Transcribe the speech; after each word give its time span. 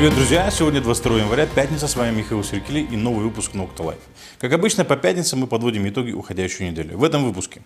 Привет, 0.00 0.14
друзья! 0.14 0.50
Сегодня 0.50 0.80
22 0.80 1.18
января, 1.18 1.44
пятница, 1.44 1.86
с 1.86 1.94
вами 1.94 2.16
Михаил 2.16 2.42
Серкели 2.42 2.80
и 2.80 2.96
новый 2.96 3.22
выпуск 3.22 3.52
Nokta 3.52 3.82
Live. 3.82 4.00
Как 4.38 4.50
обычно, 4.50 4.82
по 4.82 4.96
пятницам 4.96 5.40
мы 5.40 5.46
подводим 5.46 5.86
итоги 5.86 6.12
уходящей 6.12 6.70
недели. 6.70 6.94
В 6.94 7.04
этом 7.04 7.22
выпуске 7.22 7.60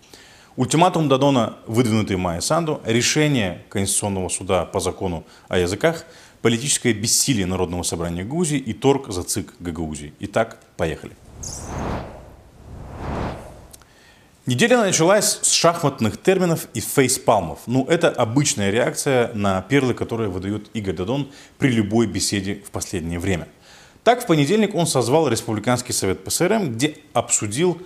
ультиматум 0.57 1.07
Додона, 1.07 1.59
выдвинутый 1.65 2.17
Майе 2.17 2.41
Санду, 2.41 2.81
решение 2.83 3.63
Конституционного 3.69 4.27
суда 4.27 4.65
по 4.65 4.81
закону 4.81 5.23
о 5.47 5.59
языках, 5.59 6.05
политическое 6.41 6.91
бессилие 6.91 7.45
Народного 7.45 7.83
собрания 7.83 8.25
Гагаузии 8.25 8.57
и 8.57 8.73
торг 8.73 9.13
за 9.13 9.23
ЦИК 9.23 9.53
Гагаузии. 9.61 10.13
Итак, 10.19 10.59
поехали. 10.75 11.13
Неделя 14.47 14.77
началась 14.77 15.39
с 15.41 15.49
шахматных 15.49 16.21
терминов 16.21 16.67
и 16.75 16.79
фейспалмов. 16.79 17.61
Ну, 17.65 17.83
это 17.85 18.09
обычная 18.11 18.69
реакция 18.69 19.33
на 19.33 19.59
перлы, 19.63 19.95
которые 19.95 20.29
выдает 20.29 20.69
Игорь 20.75 20.93
Додон 20.93 21.31
при 21.57 21.71
любой 21.71 22.05
беседе 22.05 22.61
в 22.63 22.69
последнее 22.69 23.17
время. 23.17 23.47
Так, 24.03 24.21
в 24.21 24.27
понедельник 24.27 24.75
он 24.75 24.85
созвал 24.85 25.27
Республиканский 25.29 25.95
совет 25.95 26.23
ПСРМ, 26.23 26.73
где 26.73 26.95
обсудил 27.13 27.81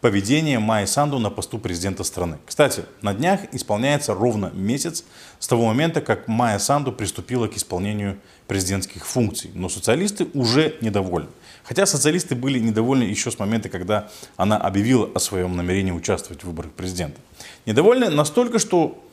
поведение 0.00 0.58
Майи 0.58 0.86
Санду 0.86 1.18
на 1.18 1.28
посту 1.28 1.58
президента 1.58 2.04
страны. 2.04 2.38
Кстати, 2.46 2.86
на 3.02 3.12
днях 3.12 3.40
исполняется 3.52 4.14
ровно 4.14 4.50
месяц 4.54 5.04
с 5.38 5.46
того 5.46 5.66
момента, 5.66 6.00
как 6.00 6.26
Майя 6.26 6.58
Санду 6.58 6.90
приступила 6.90 7.48
к 7.48 7.56
исполнению 7.58 8.18
президентских 8.46 9.06
функций. 9.06 9.50
Но 9.52 9.68
социалисты 9.68 10.26
уже 10.32 10.76
недовольны. 10.80 11.28
Хотя 11.68 11.84
социалисты 11.84 12.34
были 12.34 12.58
недовольны 12.58 13.02
еще 13.02 13.30
с 13.30 13.38
момента, 13.38 13.68
когда 13.68 14.08
она 14.38 14.56
объявила 14.56 15.10
о 15.14 15.18
своем 15.18 15.54
намерении 15.54 15.92
участвовать 15.92 16.42
в 16.42 16.46
выборах 16.46 16.72
президента. 16.72 17.20
Недовольны 17.66 18.08
настолько, 18.08 18.58
что 18.58 19.04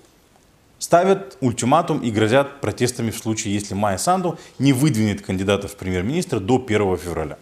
ставят 0.80 1.38
ультиматум 1.42 2.00
и 2.00 2.12
грозят 2.12 2.62
протестами 2.62 3.12
в 3.12 3.18
случае, 3.18 3.54
если 3.54 3.74
Майя 3.74 3.98
Санду 3.98 4.40
не 4.58 4.72
выдвинет 4.72 5.22
кандидата 5.22 5.68
в 5.68 5.76
премьер-министра 5.76 6.40
до 6.40 6.64
1 6.66 6.98
февраля. 6.98 7.38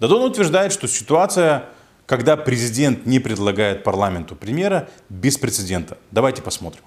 Дадон 0.00 0.30
утверждает, 0.30 0.70
что 0.70 0.86
ситуация, 0.86 1.64
когда 2.04 2.36
президент 2.36 3.06
не 3.06 3.20
предлагает 3.20 3.84
парламенту 3.84 4.36
премьера, 4.36 4.90
беспрецедентна. 5.08 5.96
Давайте 6.10 6.42
посмотрим. 6.42 6.82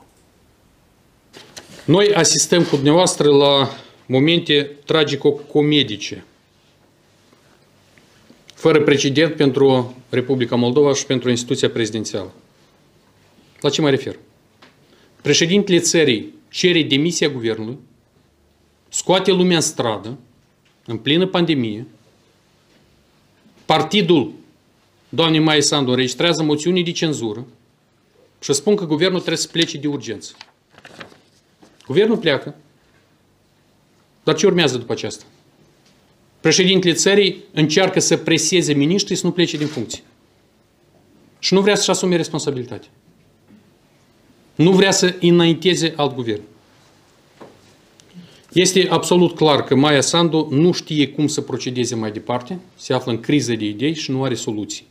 Noi 1.88 2.14
asistăm 2.14 2.64
cu 2.64 2.75
dumneavoastră 2.75 3.30
la 3.30 3.70
momente 4.05 4.77
tragico-comedice 4.86 6.23
fără 8.62 8.81
precedent 8.81 9.36
pentru 9.36 9.95
Republica 10.09 10.56
Moldova 10.56 10.94
și 10.94 11.06
pentru 11.06 11.30
instituția 11.30 11.70
prezidențială. 11.70 12.34
La 13.59 13.70
ce 13.70 13.81
mă 13.81 13.90
refer? 13.90 14.20
Președintele 15.22 15.80
țării 15.80 16.34
cere 16.50 16.84
demisia 16.84 17.30
guvernului, 17.30 17.78
scoate 18.89 19.32
lumea 19.32 19.56
în 19.56 19.62
stradă, 19.62 20.17
în 20.86 20.98
plină 20.98 21.28
pandemie, 21.28 21.88
partidul 23.66 24.32
doamnei 25.09 25.39
Maia 25.39 25.62
Sandu 25.62 25.89
înregistrează 25.89 26.44
moțiuni 26.44 26.84
de 26.84 26.92
cenzură 26.92 27.45
și 28.39 28.54
spun 28.54 28.76
că 28.76 28.86
guvernul 28.86 29.20
trebuie 29.20 29.42
să 29.42 29.48
plece 29.52 29.78
de 29.78 29.88
urgență. 29.88 30.34
Guvernul 31.86 32.17
pleacă, 32.17 32.56
dar 34.23 34.36
ce 34.36 34.45
urmează 34.45 34.78
după 34.78 34.92
aceasta? 34.92 35.23
Președintele 36.42 36.94
țării 36.94 37.44
încearcă 37.53 38.00
să 38.00 38.17
preseze 38.17 38.73
miniștrii 38.73 39.16
să 39.16 39.25
nu 39.25 39.31
plece 39.31 39.58
din 39.58 39.67
funcție. 39.67 40.03
Și 41.39 41.53
nu 41.53 41.61
vrea 41.61 41.75
să-și 41.75 41.89
asume 41.89 42.16
responsabilitate. 42.16 42.88
Nu 44.56 44.72
vrea 44.72 44.92
să 44.92 45.16
înainteze 45.22 45.94
alt 45.95 46.16
guvern. 46.16 46.42
Este 48.53 48.88
absolut 48.89 49.36
clar 49.36 49.64
că 49.64 49.75
Maia 49.75 50.02
Sandu 50.02 50.48
nu 50.52 50.71
știe 50.71 51.08
cum 51.08 51.27
să 51.27 51.42
procedeze 51.42 51.95
mai 51.95 52.11
departe, 52.11 52.60
se 52.76 52.94
află 52.94 53.11
în 53.11 53.20
criză 53.20 53.54
de 53.54 53.65
idei 53.65 53.95
și 53.95 54.11
nu 54.11 54.23
are 54.23 54.36
soluții. 54.36 54.86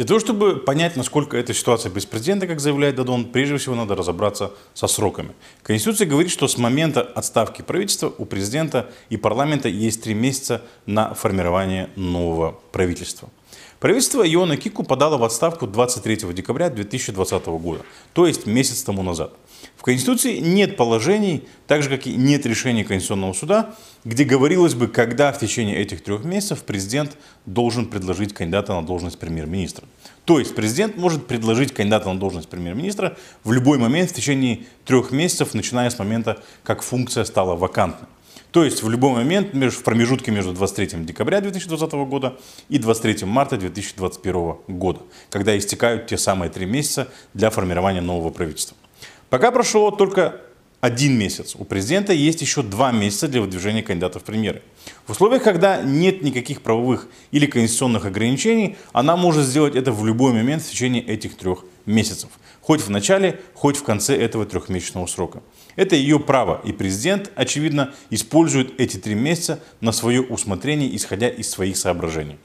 Для 0.00 0.06
того, 0.06 0.18
чтобы 0.18 0.56
понять, 0.56 0.96
насколько 0.96 1.36
эта 1.36 1.52
ситуация 1.52 1.92
беспрецедентна, 1.92 2.46
как 2.46 2.58
заявляет 2.58 2.94
Дадон, 2.94 3.26
прежде 3.26 3.58
всего 3.58 3.74
надо 3.74 3.94
разобраться 3.94 4.50
со 4.72 4.86
сроками. 4.86 5.32
Конституция 5.62 6.06
говорит, 6.06 6.32
что 6.32 6.48
с 6.48 6.56
момента 6.56 7.02
отставки 7.02 7.60
правительства 7.60 8.10
у 8.16 8.24
президента 8.24 8.88
и 9.10 9.18
парламента 9.18 9.68
есть 9.68 10.02
три 10.02 10.14
месяца 10.14 10.62
на 10.86 11.12
формирование 11.12 11.90
нового 11.96 12.58
правительства. 12.72 13.28
Правительство 13.78 14.22
Иона 14.22 14.56
Кику 14.56 14.84
подало 14.84 15.18
в 15.18 15.22
отставку 15.22 15.66
23 15.66 16.32
декабря 16.32 16.70
2020 16.70 17.46
года, 17.48 17.82
то 18.14 18.26
есть 18.26 18.46
месяц 18.46 18.82
тому 18.82 19.02
назад. 19.02 19.34
В 19.80 19.82
Конституции 19.82 20.40
нет 20.40 20.76
положений, 20.76 21.48
так 21.66 21.82
же 21.82 21.88
как 21.88 22.06
и 22.06 22.14
нет 22.14 22.44
решения 22.44 22.84
Конституционного 22.84 23.32
суда, 23.32 23.74
где 24.04 24.24
говорилось 24.24 24.74
бы, 24.74 24.88
когда 24.88 25.32
в 25.32 25.38
течение 25.38 25.78
этих 25.78 26.04
трех 26.04 26.22
месяцев 26.22 26.64
президент 26.64 27.16
должен 27.46 27.86
предложить 27.86 28.34
кандидата 28.34 28.74
на 28.74 28.84
должность 28.84 29.18
премьер-министра. 29.18 29.86
То 30.26 30.38
есть 30.38 30.54
президент 30.54 30.98
может 30.98 31.26
предложить 31.26 31.72
кандидата 31.72 32.12
на 32.12 32.20
должность 32.20 32.50
премьер-министра 32.50 33.16
в 33.42 33.52
любой 33.52 33.78
момент 33.78 34.10
в 34.10 34.14
течение 34.14 34.66
трех 34.84 35.12
месяцев, 35.12 35.54
начиная 35.54 35.88
с 35.88 35.98
момента, 35.98 36.42
как 36.62 36.82
функция 36.82 37.24
стала 37.24 37.56
вакантной. 37.56 38.06
То 38.50 38.64
есть 38.64 38.82
в 38.82 38.90
любой 38.90 39.12
момент 39.12 39.54
в 39.54 39.82
промежутке 39.82 40.30
между 40.30 40.52
23 40.52 41.04
декабря 41.04 41.40
2020 41.40 41.92
года 42.06 42.36
и 42.68 42.76
23 42.76 43.26
марта 43.26 43.56
2021 43.56 44.56
года, 44.68 45.00
когда 45.30 45.56
истекают 45.56 46.06
те 46.06 46.18
самые 46.18 46.50
три 46.50 46.66
месяца 46.66 47.08
для 47.32 47.48
формирования 47.48 48.02
нового 48.02 48.28
правительства. 48.28 48.76
Пока 49.30 49.52
прошло 49.52 49.92
только 49.92 50.40
один 50.80 51.16
месяц. 51.16 51.54
У 51.56 51.64
президента 51.64 52.12
есть 52.12 52.40
еще 52.40 52.62
два 52.62 52.90
месяца 52.90 53.28
для 53.28 53.40
выдвижения 53.40 53.82
кандидатов 53.82 54.22
в 54.22 54.24
премьеры. 54.24 54.62
В 55.06 55.12
условиях, 55.12 55.44
когда 55.44 55.82
нет 55.82 56.22
никаких 56.22 56.62
правовых 56.62 57.06
или 57.30 57.46
конституционных 57.46 58.06
ограничений, 58.06 58.76
она 58.92 59.16
может 59.16 59.44
сделать 59.44 59.76
это 59.76 59.92
в 59.92 60.04
любой 60.04 60.32
момент 60.32 60.62
в 60.62 60.70
течение 60.70 61.02
этих 61.02 61.36
трех 61.36 61.64
месяцев. 61.86 62.30
Хоть 62.62 62.80
в 62.80 62.90
начале, 62.90 63.40
хоть 63.54 63.76
в 63.76 63.84
конце 63.84 64.16
этого 64.16 64.46
трехмесячного 64.46 65.06
срока. 65.06 65.42
Это 65.76 65.96
ее 65.96 66.18
право, 66.18 66.60
и 66.64 66.72
президент, 66.72 67.30
очевидно, 67.36 67.94
использует 68.10 68.80
эти 68.80 68.96
три 68.96 69.14
месяца 69.14 69.60
на 69.80 69.92
свое 69.92 70.22
усмотрение, 70.22 70.94
исходя 70.96 71.28
из 71.28 71.48
своих 71.48 71.76
соображений. 71.76 72.36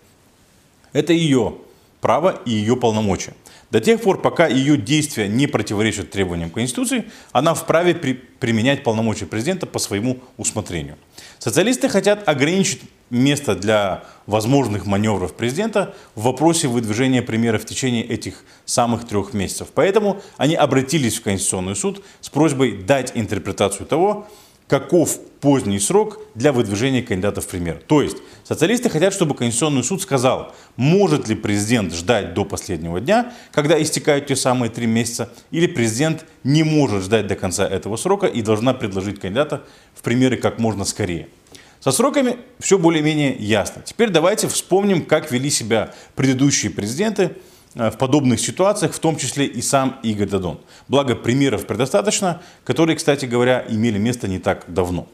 Это 0.93 1.13
ее 1.13 1.55
право 2.01 2.41
и 2.45 2.51
ее 2.51 2.75
полномочия. 2.75 3.33
До 3.71 3.79
тех 3.79 4.01
пор, 4.01 4.21
пока 4.21 4.47
ее 4.47 4.77
действия 4.77 5.27
не 5.27 5.47
противоречат 5.47 6.11
требованиям 6.11 6.49
Конституции, 6.49 7.05
она 7.31 7.53
вправе 7.53 7.95
при, 7.95 8.13
применять 8.13 8.83
полномочия 8.83 9.25
президента 9.25 9.65
по 9.65 9.79
своему 9.79 10.19
усмотрению. 10.37 10.97
Социалисты 11.39 11.89
хотят 11.89 12.27
ограничить 12.27 12.81
место 13.09 13.55
для 13.55 14.03
возможных 14.25 14.85
маневров 14.85 15.35
президента 15.35 15.93
в 16.15 16.23
вопросе 16.23 16.67
выдвижения 16.67 17.21
премьера 17.21 17.57
в 17.57 17.65
течение 17.65 18.03
этих 18.03 18.43
самых 18.65 19.07
трех 19.07 19.33
месяцев. 19.33 19.69
Поэтому 19.73 20.21
они 20.37 20.55
обратились 20.55 21.17
в 21.17 21.21
Конституционный 21.21 21.75
суд 21.75 22.03
с 22.21 22.29
просьбой 22.29 22.83
дать 22.83 23.11
интерпретацию 23.15 23.85
того, 23.85 24.27
каков 24.67 25.19
поздний 25.39 25.79
срок 25.79 26.19
для 26.33 26.51
выдвижения 26.51 27.03
кандидатов 27.03 27.45
в 27.45 27.47
премьер. 27.47 27.79
То 27.87 28.01
есть 28.01 28.17
социалисты 28.43 28.89
хотят, 28.89 29.13
чтобы 29.13 29.35
Конституционный 29.35 29.83
суд 29.83 30.01
сказал, 30.01 30.55
может 30.75 31.27
ли 31.27 31.35
президент 31.35 31.93
ждать 31.93 32.33
до 32.33 32.45
последнего 32.45 32.99
дня, 32.99 33.31
когда 33.51 33.81
истекают 33.81 34.25
те 34.25 34.35
самые 34.35 34.71
три 34.71 34.87
месяца, 34.87 35.29
или 35.51 35.67
президент 35.67 36.25
не 36.43 36.63
может 36.63 37.03
ждать 37.03 37.27
до 37.27 37.35
конца 37.35 37.67
этого 37.67 37.95
срока 37.95 38.25
и 38.25 38.41
должна 38.41 38.73
предложить 38.73 39.19
кандидата 39.19 39.63
в 39.93 40.01
премьеры 40.01 40.37
как 40.37 40.57
можно 40.57 40.83
скорее. 40.83 41.27
Со 41.79 41.91
сроками 41.91 42.37
все 42.59 42.79
более-менее 42.79 43.35
ясно. 43.37 43.83
Теперь 43.85 44.09
давайте 44.09 44.47
вспомним, 44.47 45.05
как 45.05 45.31
вели 45.31 45.51
себя 45.51 45.93
предыдущие 46.15 46.71
президенты 46.71 47.35
в 47.75 47.91
подобных 47.91 48.39
ситуациях, 48.39 48.93
в 48.93 48.99
том 48.99 49.17
числе 49.17 49.45
и 49.45 49.61
сам 49.61 49.99
Игорь 50.01 50.29
Дадон. 50.29 50.59
Благо, 50.87 51.15
примеров 51.15 51.67
предостаточно, 51.67 52.41
которые, 52.63 52.95
кстати 52.95 53.25
говоря, 53.25 53.65
имели 53.69 53.97
место 53.97 54.27
не 54.27 54.39
так 54.39 54.65
давно. 54.67 55.07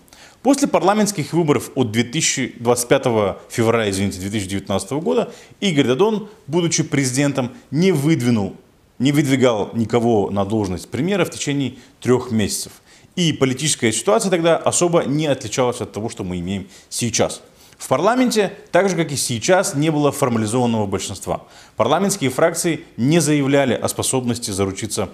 После 0.43 0.67
парламентских 0.67 1.33
выборов 1.33 1.71
от 1.75 1.91
2025 1.91 3.03
февраля 3.49 3.89
извините, 3.89 4.19
2019 4.19 4.91
года 4.93 5.31
Игорь 5.59 5.85
Дадон, 5.85 6.29
будучи 6.47 6.83
президентом, 6.83 7.51
не 7.69 7.91
выдвинул, 7.91 8.55
не 8.97 9.11
выдвигал 9.11 9.69
никого 9.73 10.31
на 10.31 10.45
должность 10.45 10.89
премьера 10.89 11.25
в 11.25 11.29
течение 11.29 11.75
трех 11.99 12.31
месяцев. 12.31 12.71
И 13.15 13.33
политическая 13.33 13.91
ситуация 13.91 14.31
тогда 14.31 14.57
особо 14.57 15.03
не 15.03 15.27
отличалась 15.27 15.81
от 15.81 15.91
того, 15.91 16.09
что 16.09 16.23
мы 16.23 16.39
имеем 16.39 16.67
сейчас. 16.89 17.41
В 17.81 17.87
парламенте, 17.87 18.53
так 18.71 18.89
же 18.89 18.95
как 18.95 19.11
и 19.11 19.15
сейчас, 19.15 19.73
не 19.73 19.89
было 19.89 20.11
формализованного 20.11 20.85
большинства. 20.85 21.45
Парламентские 21.77 22.29
фракции 22.29 22.85
не 22.95 23.19
заявляли 23.19 23.73
о 23.73 23.87
способности 23.87 24.51
заручиться 24.51 25.09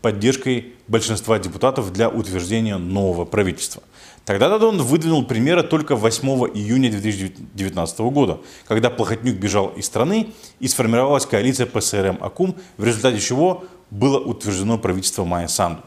поддержкой 0.00 0.74
большинства 0.86 1.40
депутатов 1.40 1.92
для 1.92 2.08
утверждения 2.08 2.76
нового 2.76 3.24
правительства. 3.24 3.82
Тогда 4.24 4.48
Дадон 4.48 4.80
выдвинул 4.80 5.24
примеры 5.24 5.64
только 5.64 5.96
8 5.96 6.28
июня 6.54 6.88
2019 6.88 7.98
года, 8.12 8.38
когда 8.68 8.90
Плохотнюк 8.90 9.34
бежал 9.34 9.70
из 9.70 9.84
страны 9.86 10.28
и 10.60 10.68
сформировалась 10.68 11.26
коалиция 11.26 11.66
ПСРМ-АКУМ, 11.66 12.54
в 12.76 12.84
результате 12.84 13.18
чего 13.18 13.64
было 13.90 14.20
утверждено 14.20 14.78
правительство 14.78 15.24
Майя 15.24 15.48
Санду. 15.48 15.82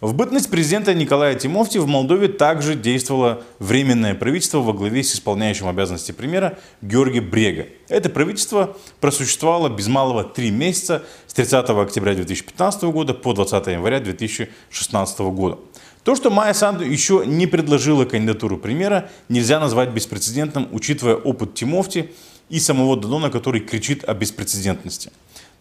В 0.00 0.14
бытность 0.14 0.48
президента 0.48 0.94
Николая 0.94 1.34
Тимофти 1.34 1.78
в 1.78 1.88
Молдове 1.88 2.28
также 2.28 2.76
действовало 2.76 3.42
временное 3.58 4.14
правительство 4.14 4.58
во 4.58 4.72
главе 4.72 5.02
с 5.02 5.12
исполняющим 5.12 5.66
обязанности 5.66 6.12
премьера 6.12 6.56
Георгия 6.82 7.20
Брега. 7.20 7.66
Это 7.88 8.08
правительство 8.08 8.76
просуществовало 9.00 9.68
без 9.68 9.88
малого 9.88 10.22
три 10.22 10.52
месяца 10.52 11.02
с 11.26 11.34
30 11.34 11.70
октября 11.70 12.14
2015 12.14 12.82
года 12.84 13.12
по 13.12 13.32
20 13.32 13.66
января 13.66 13.98
2016 13.98 15.18
года. 15.18 15.58
То, 16.04 16.14
что 16.14 16.30
Майя 16.30 16.54
Санду 16.54 16.84
еще 16.84 17.24
не 17.26 17.48
предложила 17.48 18.04
кандидатуру 18.04 18.56
премьера, 18.56 19.10
нельзя 19.28 19.58
назвать 19.58 19.90
беспрецедентным, 19.90 20.68
учитывая 20.70 21.16
опыт 21.16 21.54
Тимофти 21.54 22.12
и 22.48 22.60
самого 22.60 22.96
Дадона, 22.96 23.30
который 23.30 23.60
кричит 23.62 24.04
о 24.08 24.14
беспрецедентности. 24.14 25.10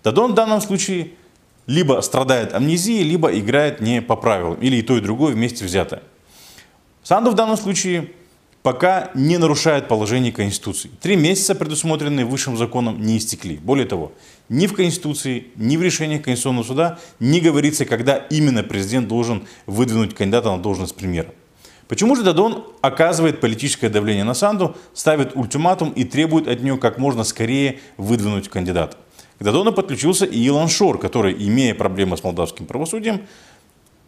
Дадон 0.03 0.33
в 0.33 0.35
данном 0.35 0.61
случае 0.61 1.13
либо 1.67 2.01
страдает 2.01 2.53
амнезией, 2.53 3.03
либо 3.03 3.37
играет 3.37 3.81
не 3.81 4.01
по 4.01 4.15
правилам, 4.15 4.55
или 4.55 4.77
и 4.77 4.81
то, 4.81 4.97
и 4.97 5.01
другое 5.01 5.33
вместе 5.33 5.65
взятое. 5.65 6.01
Санду 7.03 7.31
в 7.31 7.35
данном 7.35 7.57
случае 7.57 8.09
пока 8.63 9.11
не 9.13 9.37
нарушает 9.37 9.87
положение 9.87 10.31
Конституции. 10.31 10.89
Три 11.01 11.15
месяца, 11.15 11.55
предусмотренные 11.55 12.25
высшим 12.25 12.57
законом, 12.57 13.01
не 13.01 13.17
истекли. 13.17 13.57
Более 13.57 13.85
того, 13.85 14.11
ни 14.49 14.67
в 14.67 14.73
Конституции, 14.73 15.47
ни 15.55 15.77
в 15.77 15.81
решениях 15.81 16.23
Конституционного 16.23 16.65
суда 16.65 16.99
не 17.19 17.39
говорится, 17.39 17.85
когда 17.85 18.17
именно 18.17 18.63
президент 18.63 19.07
должен 19.07 19.47
выдвинуть 19.67 20.15
кандидата 20.15 20.51
на 20.51 20.61
должность 20.61 20.95
премьера. 20.95 21.33
Почему 21.87 22.17
же 22.17 22.23
Дадон 22.23 22.65
оказывает 22.81 23.39
политическое 23.39 23.87
давление 23.87 24.25
на 24.25 24.33
Санду, 24.33 24.75
ставит 24.93 25.35
ультиматум 25.35 25.91
и 25.91 26.03
требует 26.03 26.49
от 26.49 26.61
нее 26.61 26.77
как 26.77 26.97
можно 26.97 27.23
скорее 27.23 27.79
выдвинуть 27.95 28.49
кандидата? 28.49 28.97
К 29.39 29.43
Дадону 29.43 29.71
подключился 29.71 30.25
и 30.25 30.39
Илон 30.39 30.67
Шор, 30.67 30.97
который, 30.97 31.33
имея 31.33 31.75
проблемы 31.75 32.17
с 32.17 32.23
молдавским 32.23 32.65
правосудием 32.65 33.21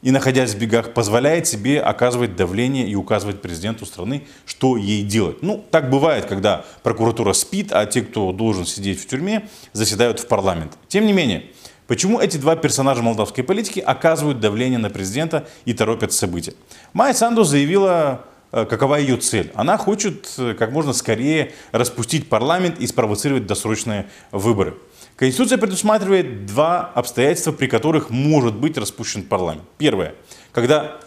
и 0.02 0.12
находясь 0.12 0.56
в 0.56 0.58
бегах, 0.58 0.94
позволяет 0.94 1.46
себе 1.46 1.80
оказывать 1.82 2.36
давление 2.36 2.88
и 2.88 2.96
указывать 2.96 3.42
президенту 3.42 3.86
страны, 3.86 4.26
что 4.46 4.76
ей 4.76 5.04
делать. 5.04 5.44
Ну, 5.44 5.64
так 5.70 5.90
бывает, 5.90 6.26
когда 6.26 6.66
прокуратура 6.84 7.34
спит, 7.34 7.72
а 7.72 7.86
те, 7.86 8.02
кто 8.02 8.32
должен 8.32 8.66
сидеть 8.66 9.00
в 9.02 9.08
тюрьме, 9.08 9.48
заседают 9.74 10.20
в 10.20 10.28
парламент. 10.28 10.78
Тем 10.88 11.06
не 11.06 11.14
менее, 11.14 11.44
Почему 11.90 12.20
эти 12.20 12.38
два 12.38 12.56
персонажа 12.56 13.02
молдавской 13.02 13.44
политики 13.44 13.80
оказывают 13.80 14.40
давление 14.40 14.78
на 14.78 14.92
президента 14.92 15.48
и 15.66 15.74
торопят 15.74 16.14
события? 16.14 16.54
Майя 16.94 17.16
Санду 17.16 17.44
заявила, 17.44 18.26
э, 18.52 18.66
какова 18.66 18.98
ее 18.98 19.18
цель. 19.18 19.52
Она 19.56 19.76
хочет 19.76 20.32
э, 20.38 20.54
как 20.54 20.72
можно 20.72 20.94
скорее 20.94 21.52
распустить 21.72 22.30
парламент 22.30 22.80
и 22.80 22.86
спровоцировать 22.86 23.48
досрочные 23.48 24.06
выборы. 24.32 24.76
Конституция 25.20 25.58
предусматривает 25.58 26.46
два 26.46 26.94
обстоятельства, 26.96 27.52
при 27.52 27.68
которых 27.68 28.10
может 28.10 28.56
быть 28.56 28.78
распущен 28.78 29.22
парламент. 29.24 29.66
Первое, 29.78 30.16
когда 30.54 30.98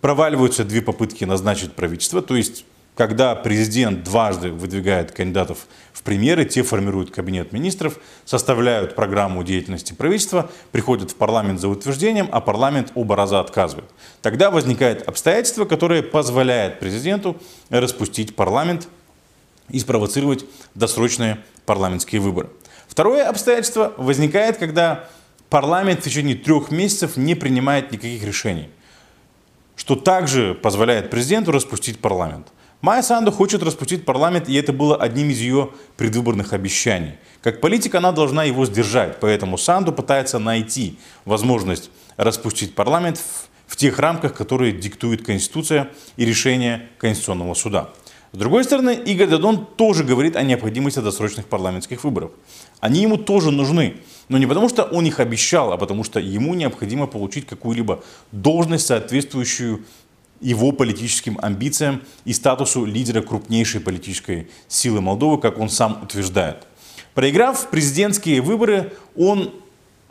проваливаются 0.00 0.64
две 0.64 0.82
попытки 0.82 1.22
назначить 1.22 1.72
правительство, 1.72 2.22
то 2.22 2.34
есть 2.34 2.64
когда 2.96 3.36
президент 3.36 4.02
дважды 4.02 4.50
выдвигает 4.50 5.12
кандидатов 5.12 5.68
в 5.92 6.02
премьеры, 6.02 6.44
те 6.44 6.64
формируют 6.64 7.12
кабинет 7.12 7.52
министров, 7.52 8.00
составляют 8.24 8.96
программу 8.96 9.44
деятельности 9.44 9.92
правительства, 9.92 10.50
приходят 10.72 11.12
в 11.12 11.14
парламент 11.14 11.60
за 11.60 11.68
утверждением, 11.68 12.28
а 12.32 12.40
парламент 12.40 12.90
оба 12.96 13.14
раза 13.14 13.38
отказывает. 13.38 13.88
Тогда 14.22 14.50
возникает 14.50 15.06
обстоятельство, 15.06 15.66
которое 15.66 16.02
позволяет 16.02 16.80
президенту 16.80 17.36
распустить 17.70 18.34
парламент 18.34 18.88
и 19.70 19.78
спровоцировать 19.78 20.44
досрочные 20.74 21.38
парламентские 21.66 22.20
выборы. 22.20 22.50
Второе 22.88 23.28
обстоятельство 23.28 23.94
возникает, 23.96 24.58
когда 24.58 25.08
парламент 25.48 26.00
в 26.00 26.04
течение 26.04 26.34
трех 26.34 26.70
месяцев 26.70 27.16
не 27.16 27.34
принимает 27.34 27.92
никаких 27.92 28.24
решений, 28.24 28.68
что 29.76 29.96
также 29.96 30.54
позволяет 30.54 31.10
президенту 31.10 31.52
распустить 31.52 32.00
парламент. 32.00 32.48
Майя 32.82 33.02
Санду 33.02 33.30
хочет 33.30 33.62
распустить 33.62 34.04
парламент, 34.04 34.48
и 34.48 34.54
это 34.56 34.72
было 34.72 34.96
одним 34.96 35.30
из 35.30 35.38
ее 35.38 35.70
предвыборных 35.96 36.52
обещаний. 36.52 37.12
Как 37.40 37.60
политик 37.60 37.94
она 37.94 38.10
должна 38.10 38.42
его 38.44 38.66
сдержать, 38.66 39.20
поэтому 39.20 39.56
Санду 39.56 39.92
пытается 39.92 40.38
найти 40.40 40.98
возможность 41.24 41.90
распустить 42.16 42.74
парламент 42.74 43.18
в, 43.18 43.72
в 43.72 43.76
тех 43.76 44.00
рамках, 44.00 44.34
которые 44.34 44.72
диктует 44.72 45.24
Конституция 45.24 45.90
и 46.16 46.24
решение 46.24 46.88
Конституционного 46.98 47.54
суда. 47.54 47.90
С 48.32 48.38
другой 48.38 48.64
стороны, 48.64 48.94
Игорь 48.94 49.28
Дадон 49.28 49.66
тоже 49.76 50.04
говорит 50.04 50.36
о 50.36 50.42
необходимости 50.42 51.00
досрочных 51.00 51.46
парламентских 51.46 52.02
выборов. 52.02 52.30
Они 52.80 53.02
ему 53.02 53.18
тоже 53.18 53.50
нужны. 53.50 53.98
Но 54.28 54.38
не 54.38 54.46
потому, 54.46 54.70
что 54.70 54.84
он 54.84 55.04
их 55.04 55.20
обещал, 55.20 55.70
а 55.70 55.76
потому 55.76 56.02
что 56.02 56.18
ему 56.18 56.54
необходимо 56.54 57.06
получить 57.06 57.46
какую-либо 57.46 58.02
должность, 58.32 58.86
соответствующую 58.86 59.84
его 60.40 60.72
политическим 60.72 61.38
амбициям 61.42 62.00
и 62.24 62.32
статусу 62.32 62.86
лидера 62.86 63.20
крупнейшей 63.20 63.82
политической 63.82 64.48
силы 64.66 65.02
Молдовы, 65.02 65.38
как 65.38 65.58
он 65.58 65.68
сам 65.68 66.02
утверждает. 66.02 66.66
Проиграв 67.12 67.68
президентские 67.68 68.40
выборы, 68.40 68.94
он 69.14 69.52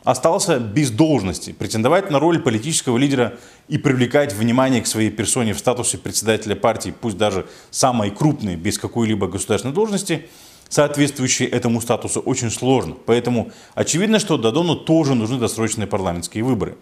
остался 0.04 0.58
без 0.58 0.90
должности. 0.90 1.52
Претендовать 1.52 2.10
на 2.10 2.18
роль 2.18 2.40
политического 2.40 2.98
лидера 2.98 3.38
и 3.68 3.78
привлекать 3.78 4.32
внимание 4.32 4.82
к 4.82 4.86
своей 4.86 5.10
персоне 5.10 5.54
в 5.54 5.58
статусе 5.58 5.98
председателя 5.98 6.54
партии, 6.54 6.92
пусть 6.98 7.16
даже 7.16 7.46
самой 7.70 8.10
крупной, 8.10 8.56
без 8.56 8.78
какой-либо 8.78 9.28
государственной 9.28 9.74
должности, 9.74 10.28
соответствующей 10.68 11.44
этому 11.44 11.80
статусу, 11.80 12.20
очень 12.20 12.50
сложно. 12.50 12.96
Поэтому 13.06 13.52
очевидно, 13.74 14.18
что 14.18 14.38
Дадону 14.38 14.74
тоже 14.76 15.14
нужны 15.14 15.38
досрочные 15.38 15.86
парламентские 15.86 16.44
выборы. 16.44 16.76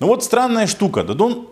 Но 0.00 0.08
вот 0.08 0.24
странная 0.24 0.66
штука. 0.66 1.04
Дадон 1.04 1.48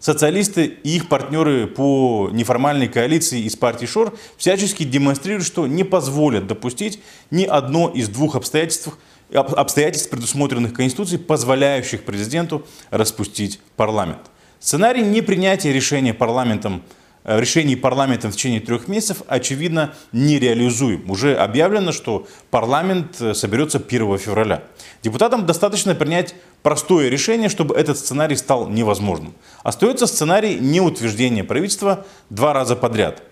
Социалисты 0.00 0.66
и 0.84 0.96
их 0.96 1.08
партнеры 1.08 1.66
по 1.66 2.30
неформальной 2.32 2.86
коалиции 2.86 3.40
из 3.40 3.56
партии 3.56 3.86
ШОР 3.86 4.16
всячески 4.36 4.84
демонстрируют, 4.84 5.44
что 5.44 5.66
не 5.66 5.82
позволят 5.82 6.46
допустить 6.46 7.00
ни 7.32 7.44
одно 7.44 7.88
из 7.88 8.08
двух 8.08 8.36
обстоятельств, 8.36 8.96
обстоятельств, 9.32 10.10
предусмотренных 10.10 10.72
Конституцией, 10.72 11.18
позволяющих 11.18 12.04
президенту 12.04 12.66
распустить 12.90 13.60
парламент. 13.76 14.20
Сценарий 14.60 15.02
непринятия 15.02 15.72
решения 15.72 16.14
парламентом 16.14 16.82
э, 17.24 17.38
решений 17.38 17.76
парламента 17.76 18.28
в 18.28 18.32
течение 18.32 18.60
трех 18.60 18.88
месяцев, 18.88 19.22
очевидно, 19.28 19.94
нереализуем. 20.12 21.08
Уже 21.10 21.36
объявлено, 21.36 21.92
что 21.92 22.26
парламент 22.50 23.20
э, 23.20 23.34
соберется 23.34 23.78
1 23.78 24.18
февраля. 24.18 24.64
Депутатам 25.02 25.46
достаточно 25.46 25.94
принять 25.94 26.34
простое 26.62 27.08
решение, 27.08 27.48
чтобы 27.48 27.76
этот 27.76 27.98
сценарий 27.98 28.36
стал 28.36 28.68
невозможным. 28.68 29.34
Остается 29.62 30.06
сценарий 30.06 30.58
неутверждения 30.58 31.44
правительства 31.44 32.04
два 32.30 32.52
раза 32.52 32.74
подряд. 32.74 33.22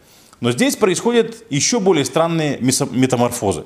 Но 0.41 0.53
здесь 0.53 0.77
происходят 0.77 1.35
еще 1.51 1.81
более 1.81 2.05
странные 2.05 2.59
метаморфозы. 2.61 3.65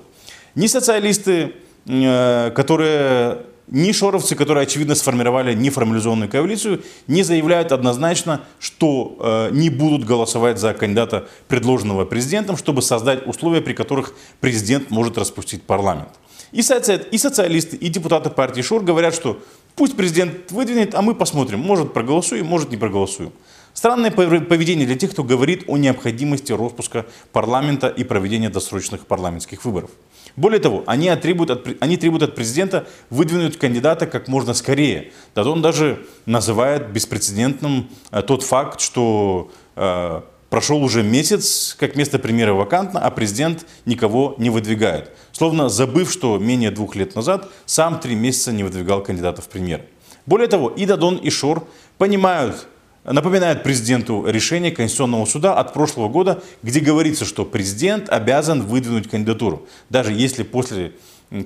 Ни 0.55 0.67
социалисты, 0.67 1.55
которые 1.87 3.39
ни 3.71 3.93
шоровцы, 3.93 4.35
которые, 4.35 4.65
очевидно, 4.65 4.95
сформировали 4.95 5.55
неформализованную 5.55 6.29
коалицию, 6.29 6.83
не 7.07 7.23
заявляют 7.23 7.73
однозначно, 7.73 8.43
что 8.59 9.17
э, 9.21 9.51
не 9.53 9.71
будут 9.71 10.05
голосовать 10.05 10.59
за 10.59 10.75
кандидата, 10.75 11.29
предложенного 11.49 12.05
президентом, 12.05 12.57
чтобы 12.57 12.83
создать 12.83 13.27
условия, 13.27 13.61
при 13.61 13.73
которых 13.73 14.13
президент 14.41 14.91
может 14.91 15.19
распустить 15.19 15.63
парламент. 15.63 16.09
И, 16.53 16.63
соци... 16.63 17.01
и 17.13 17.19
социалисты, 17.19 17.77
и 17.77 17.89
депутаты 17.89 18.31
партии 18.31 18.61
ШОР 18.61 18.83
говорят, 18.83 19.15
что 19.15 19.41
пусть 19.77 19.97
президент 19.97 20.51
выдвинет, 20.51 20.95
а 20.97 21.03
мы 21.03 21.15
посмотрим, 21.15 21.61
может 21.61 21.93
проголосуем, 21.93 22.47
может 22.47 22.71
не 22.71 22.77
проголосуем. 22.77 23.33
Странное 23.73 24.11
поведение 24.11 24.87
для 24.87 24.97
тех, 24.97 25.13
кто 25.13 25.25
говорит 25.25 25.65
о 25.67 25.77
необходимости 25.77 26.53
распуска 26.53 27.07
парламента 27.33 27.89
и 27.89 28.05
проведения 28.05 28.51
досрочных 28.51 29.07
парламентских 29.07 29.65
выборов. 29.65 29.91
Более 30.37 30.61
того, 30.61 30.85
они 30.87 31.15
требуют, 31.17 31.51
от, 31.51 31.67
они 31.81 31.97
требуют 31.97 32.23
от 32.23 32.35
президента 32.35 32.87
выдвинуть 33.11 33.59
кандидата 33.59 34.07
как 34.07 34.29
можно 34.29 34.55
скорее. 34.55 35.13
Да 35.35 35.49
он 35.49 35.63
даже 35.63 36.07
называет 36.27 36.91
беспрецедентным 36.91 37.91
э, 38.11 38.23
тот 38.23 38.43
факт, 38.43 38.81
что 38.81 39.51
э, 39.77 40.21
прошел 40.51 40.83
уже 40.83 41.03
месяц, 41.03 41.75
как 41.79 41.97
место 41.97 42.19
премьера 42.19 42.53
вакантно, 42.53 43.01
а 43.01 43.11
президент 43.11 43.67
никого 43.87 44.35
не 44.39 44.51
выдвигает. 44.51 45.11
Словно 45.33 45.69
забыв, 45.69 46.11
что 46.11 46.39
менее 46.39 46.71
двух 46.71 46.97
лет 46.97 47.15
назад 47.15 47.49
сам 47.67 47.99
три 48.01 48.15
месяца 48.15 48.53
не 48.53 48.63
выдвигал 48.63 49.03
кандидата 49.03 49.43
в 49.43 49.49
премьер. 49.49 49.83
Более 50.27 50.49
того, 50.49 50.69
и 50.69 50.87
Дадон, 50.87 51.17
и 51.17 51.31
Шор 51.31 51.67
понимают 51.99 52.67
напоминает 53.13 53.63
президенту 53.63 54.25
решение 54.27 54.71
Конституционного 54.71 55.25
суда 55.25 55.55
от 55.55 55.73
прошлого 55.73 56.09
года, 56.09 56.43
где 56.63 56.81
говорится, 56.81 57.25
что 57.25 57.45
президент 57.45 58.09
обязан 58.09 58.63
выдвинуть 58.63 59.09
кандидатуру, 59.09 59.67
даже 59.89 60.13
если 60.13 60.43
после 60.43 60.93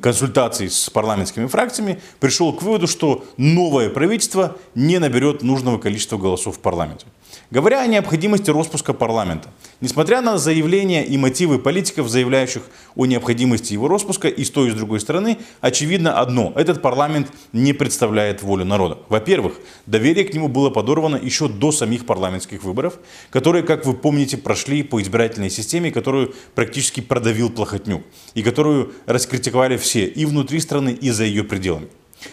консультаций 0.00 0.70
с 0.70 0.88
парламентскими 0.90 1.46
фракциями 1.46 2.00
пришел 2.20 2.52
к 2.52 2.62
выводу, 2.62 2.86
что 2.86 3.24
новое 3.36 3.90
правительство 3.90 4.56
не 4.74 4.98
наберет 4.98 5.42
нужного 5.42 5.78
количества 5.78 6.16
голосов 6.16 6.56
в 6.56 6.60
парламенте. 6.60 7.06
Говоря 7.54 7.82
о 7.82 7.86
необходимости 7.86 8.50
распуска 8.50 8.92
парламента, 8.92 9.48
несмотря 9.80 10.20
на 10.20 10.38
заявления 10.38 11.06
и 11.06 11.16
мотивы 11.16 11.60
политиков, 11.60 12.08
заявляющих 12.08 12.64
о 12.96 13.06
необходимости 13.06 13.72
его 13.72 13.86
распуска 13.86 14.26
и 14.26 14.42
с 14.42 14.50
той 14.50 14.70
и 14.70 14.70
с 14.72 14.74
другой 14.74 14.98
стороны, 14.98 15.38
очевидно 15.60 16.18
одно– 16.18 16.52
этот 16.56 16.82
парламент 16.82 17.28
не 17.52 17.72
представляет 17.72 18.42
волю 18.42 18.64
народа. 18.64 18.98
Во-первых, 19.08 19.60
доверие 19.86 20.24
к 20.24 20.34
нему 20.34 20.48
было 20.48 20.68
подорвано 20.68 21.14
еще 21.14 21.46
до 21.46 21.70
самих 21.70 22.06
парламентских 22.06 22.64
выборов, 22.64 22.98
которые, 23.30 23.62
как 23.62 23.86
вы 23.86 23.94
помните, 23.94 24.36
прошли 24.36 24.82
по 24.82 25.00
избирательной 25.00 25.50
системе, 25.50 25.92
которую 25.92 26.34
практически 26.56 27.02
продавил 27.02 27.50
Плохотнюк 27.50 28.02
и 28.34 28.42
которую 28.42 28.94
раскритиковали 29.06 29.76
все 29.76 30.06
и 30.06 30.24
внутри 30.24 30.58
страны, 30.58 30.90
и 30.90 31.10
за 31.10 31.22
ее 31.22 31.44
пределами. 31.44 31.86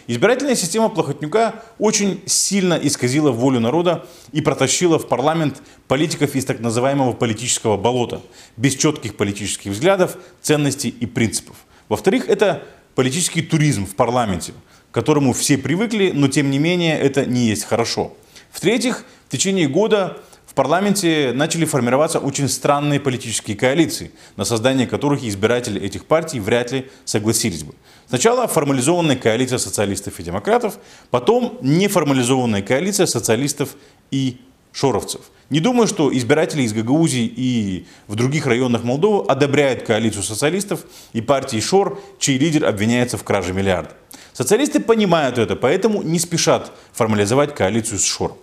Избирательная 0.08 0.56
система 0.56 0.90
Плохотнюка 0.90 1.64
очень 1.80 2.22
сильно 2.26 2.74
исказила 2.74 3.32
волю 3.32 3.60
народа 3.60 4.06
и 4.32 4.42
протащила 4.42 5.00
в 5.00 5.08
парламент 5.08 5.62
политиков 5.88 6.36
из 6.36 6.46
так 6.46 6.60
называемого 6.60 7.14
политического 7.14 7.78
болота, 7.78 8.22
без 8.58 8.76
четких 8.76 9.16
политических 9.16 9.72
взглядов, 9.72 10.18
ценностей 10.42 10.90
и 10.90 11.06
принципов. 11.06 11.56
Во-вторых, 11.90 12.30
это 12.30 12.64
политический 12.96 13.42
туризм 13.42 13.86
в 13.86 13.96
парламенте, 13.96 14.54
к 14.92 14.94
которому 14.94 15.34
все 15.34 15.58
привыкли, 15.58 16.12
но 16.14 16.28
тем 16.28 16.52
не 16.52 16.60
менее 16.60 17.00
это 17.00 17.26
не 17.26 17.48
есть 17.48 17.66
хорошо. 17.66 18.16
В-третьих, 18.52 19.06
в 19.28 19.32
течение 19.32 19.68
года 19.68 20.18
в 20.46 20.54
парламенте 20.54 21.32
начали 21.34 21.64
формироваться 21.64 22.20
очень 22.20 22.50
странные 22.50 23.00
политические 23.00 23.56
коалиции, 23.56 24.12
на 24.36 24.44
создание 24.44 24.86
которых 24.86 25.24
избиратели 25.24 25.80
этих 25.82 26.04
партий 26.04 26.42
вряд 26.42 26.74
ли 26.74 26.90
согласились 27.06 27.64
бы. 27.64 27.74
Сначала 28.12 28.46
формализованная 28.46 29.16
коалиция 29.16 29.58
социалистов 29.58 30.20
и 30.20 30.24
демократов, 30.24 30.80
потом 31.12 31.58
неформализованная 31.62 32.62
коалиция 32.62 33.06
социалистов 33.06 33.78
и 34.12 34.42
шоровцев. 34.74 35.22
Не 35.50 35.62
думаю, 35.62 35.88
что 35.88 36.14
избиратели 36.14 36.64
из 36.64 36.74
Гагаузии 36.74 37.24
и 37.34 37.86
в 38.08 38.16
других 38.16 38.48
районах 38.48 38.84
Молдовы 38.84 39.26
одобряют 39.30 39.84
коалицию 39.84 40.24
социалистов 40.24 40.84
и 41.14 41.22
партии 41.22 41.62
Шор, 41.62 42.02
чей 42.20 42.38
лидер 42.38 42.66
обвиняется 42.66 43.18
в 43.18 43.24
краже 43.24 43.54
миллиарда. 43.54 43.92
Социалисты 44.34 44.82
понимают 44.82 45.38
это, 45.38 45.56
поэтому 45.56 46.02
не 46.02 46.20
спешат 46.20 46.74
формализовать 46.92 47.56
коалицию 47.56 48.00
с 48.00 48.04
Шор. 48.04 48.38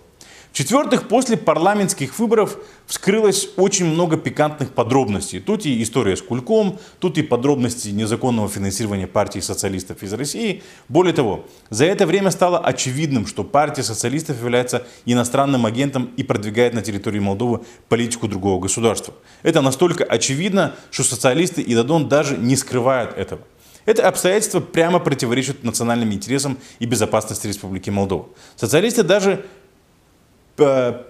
В-четвертых, 0.51 1.07
после 1.07 1.37
парламентских 1.37 2.17
выборов 2.17 2.57
вскрылось 2.87 3.49
очень 3.55 3.85
много 3.85 4.17
пикантных 4.17 4.73
подробностей. 4.73 5.39
Тут 5.39 5.65
и 5.65 5.81
история 5.81 6.17
с 6.17 6.21
Кульком, 6.21 6.79
тут 6.99 7.17
и 7.17 7.21
подробности 7.21 7.89
незаконного 7.89 8.49
финансирования 8.49 9.07
партии 9.07 9.39
социалистов 9.39 10.01
из 10.01 10.11
России. 10.11 10.63
Более 10.89 11.13
того, 11.13 11.45
за 11.69 11.85
это 11.85 12.05
время 12.05 12.31
стало 12.31 12.59
очевидным, 12.59 13.27
что 13.27 13.43
партия 13.43 13.83
социалистов 13.83 14.39
является 14.41 14.85
иностранным 15.05 15.65
агентом 15.65 16.11
и 16.17 16.23
продвигает 16.23 16.73
на 16.73 16.81
территории 16.81 17.19
Молдовы 17.19 17.61
политику 17.87 18.27
другого 18.27 18.59
государства. 18.59 19.13
Это 19.43 19.61
настолько 19.61 20.03
очевидно, 20.03 20.75
что 20.89 21.03
социалисты 21.03 21.61
и 21.61 21.75
Дадон 21.75 22.09
даже 22.09 22.37
не 22.37 22.55
скрывают 22.55 23.15
этого. 23.17 23.41
Это 23.85 24.07
обстоятельство 24.07 24.59
прямо 24.59 24.99
противоречит 24.99 25.63
национальным 25.63 26.11
интересам 26.13 26.57
и 26.79 26.85
безопасности 26.85 27.47
Республики 27.47 27.89
Молдова. 27.89 28.27
Социалисты 28.55 29.03
даже 29.03 29.45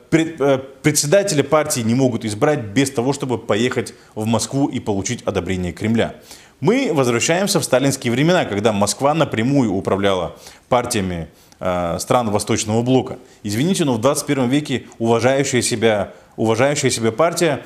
председателя 0.10 1.44
партии 1.44 1.82
не 1.82 1.96
могут 1.96 2.26
избрать 2.26 2.60
без 2.60 2.92
того, 2.92 3.14
чтобы 3.14 3.38
поехать 3.38 3.94
в 4.16 4.26
Москву 4.26 4.68
и 4.68 4.80
получить 4.80 5.22
одобрение 5.24 5.72
Кремля. 5.72 6.16
Мы 6.60 6.92
возвращаемся 6.94 7.60
в 7.60 7.64
сталинские 7.64 8.12
времена, 8.12 8.46
когда 8.46 8.74
Москва 8.74 9.14
напрямую 9.14 9.74
управляла 9.74 10.36
партиями 10.68 11.30
э, 11.60 11.98
стран 12.00 12.32
Восточного 12.32 12.82
блока. 12.82 13.18
Извините, 13.44 13.86
но 13.86 13.94
в 13.94 14.02
21 14.02 14.50
веке 14.50 14.86
уважающая 14.98 15.62
себя, 15.62 16.14
уважающая 16.36 16.90
себя 16.90 17.12
партия 17.12 17.66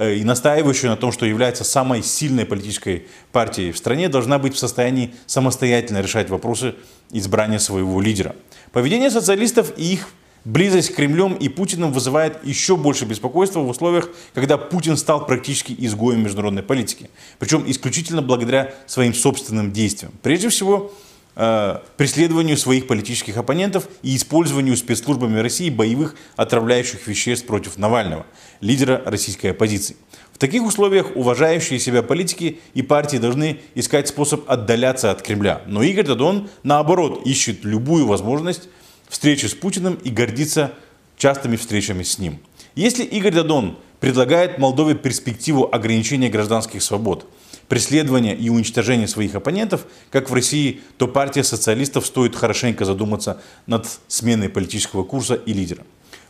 и 0.00 0.24
настаивающая 0.24 0.88
на 0.88 0.96
том, 0.96 1.12
что 1.12 1.26
является 1.26 1.64
самой 1.64 2.02
сильной 2.02 2.46
политической 2.46 3.06
партией 3.30 3.72
в 3.72 3.78
стране, 3.78 4.08
должна 4.08 4.38
быть 4.38 4.54
в 4.54 4.58
состоянии 4.58 5.14
самостоятельно 5.26 6.00
решать 6.00 6.30
вопросы 6.30 6.74
избрания 7.10 7.58
своего 7.58 8.00
лидера. 8.00 8.34
Поведение 8.72 9.10
социалистов 9.10 9.72
и 9.76 9.92
их 9.92 10.08
Близость 10.44 10.90
к 10.90 10.96
Кремлем 10.96 11.34
и 11.34 11.48
Путиным 11.48 11.92
вызывает 11.92 12.44
еще 12.44 12.76
больше 12.76 13.04
беспокойства 13.04 13.60
в 13.60 13.68
условиях, 13.68 14.08
когда 14.34 14.58
Путин 14.58 14.96
стал 14.96 15.24
практически 15.24 15.74
изгоем 15.78 16.24
международной 16.24 16.64
политики. 16.64 17.10
Причем 17.38 17.62
исключительно 17.66 18.22
благодаря 18.22 18.74
своим 18.86 19.14
собственным 19.14 19.70
действиям. 19.70 20.12
Прежде 20.20 20.48
всего, 20.48 20.92
э, 21.36 21.78
преследованию 21.96 22.56
своих 22.56 22.88
политических 22.88 23.36
оппонентов 23.36 23.88
и 24.02 24.16
использованию 24.16 24.76
спецслужбами 24.76 25.38
России 25.38 25.70
боевых 25.70 26.16
отравляющих 26.34 27.06
веществ 27.06 27.46
против 27.46 27.78
Навального, 27.78 28.26
лидера 28.60 29.00
российской 29.06 29.52
оппозиции. 29.52 29.94
В 30.32 30.38
таких 30.38 30.64
условиях 30.64 31.14
уважающие 31.14 31.78
себя 31.78 32.02
политики 32.02 32.58
и 32.74 32.82
партии 32.82 33.18
должны 33.18 33.60
искать 33.76 34.08
способ 34.08 34.50
отдаляться 34.50 35.12
от 35.12 35.22
Кремля. 35.22 35.62
Но 35.66 35.84
Игорь 35.84 36.06
Дадон, 36.06 36.48
наоборот, 36.64 37.22
ищет 37.24 37.64
любую 37.64 38.08
возможность 38.08 38.68
встречи 39.12 39.44
с 39.44 39.54
Путиным 39.54 39.98
и 40.02 40.08
гордится 40.08 40.72
частыми 41.18 41.56
встречами 41.56 42.02
с 42.02 42.18
ним. 42.18 42.38
Если 42.74 43.04
Игорь 43.04 43.34
Дадон 43.34 43.76
предлагает 44.00 44.56
Молдове 44.56 44.94
перспективу 44.94 45.68
ограничения 45.70 46.30
гражданских 46.30 46.82
свобод, 46.82 47.26
преследования 47.68 48.34
и 48.34 48.48
уничтожения 48.48 49.06
своих 49.06 49.34
оппонентов, 49.34 49.84
как 50.10 50.30
в 50.30 50.34
России, 50.34 50.80
то 50.96 51.06
партия 51.06 51.44
социалистов 51.44 52.06
стоит 52.06 52.34
хорошенько 52.34 52.86
задуматься 52.86 53.42
над 53.66 53.86
сменой 54.08 54.48
политического 54.48 55.04
курса 55.04 55.34
и 55.34 55.52
лидера. 55.52 55.84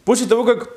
После 0.05 0.27
того, 0.27 0.45
как 0.45 0.69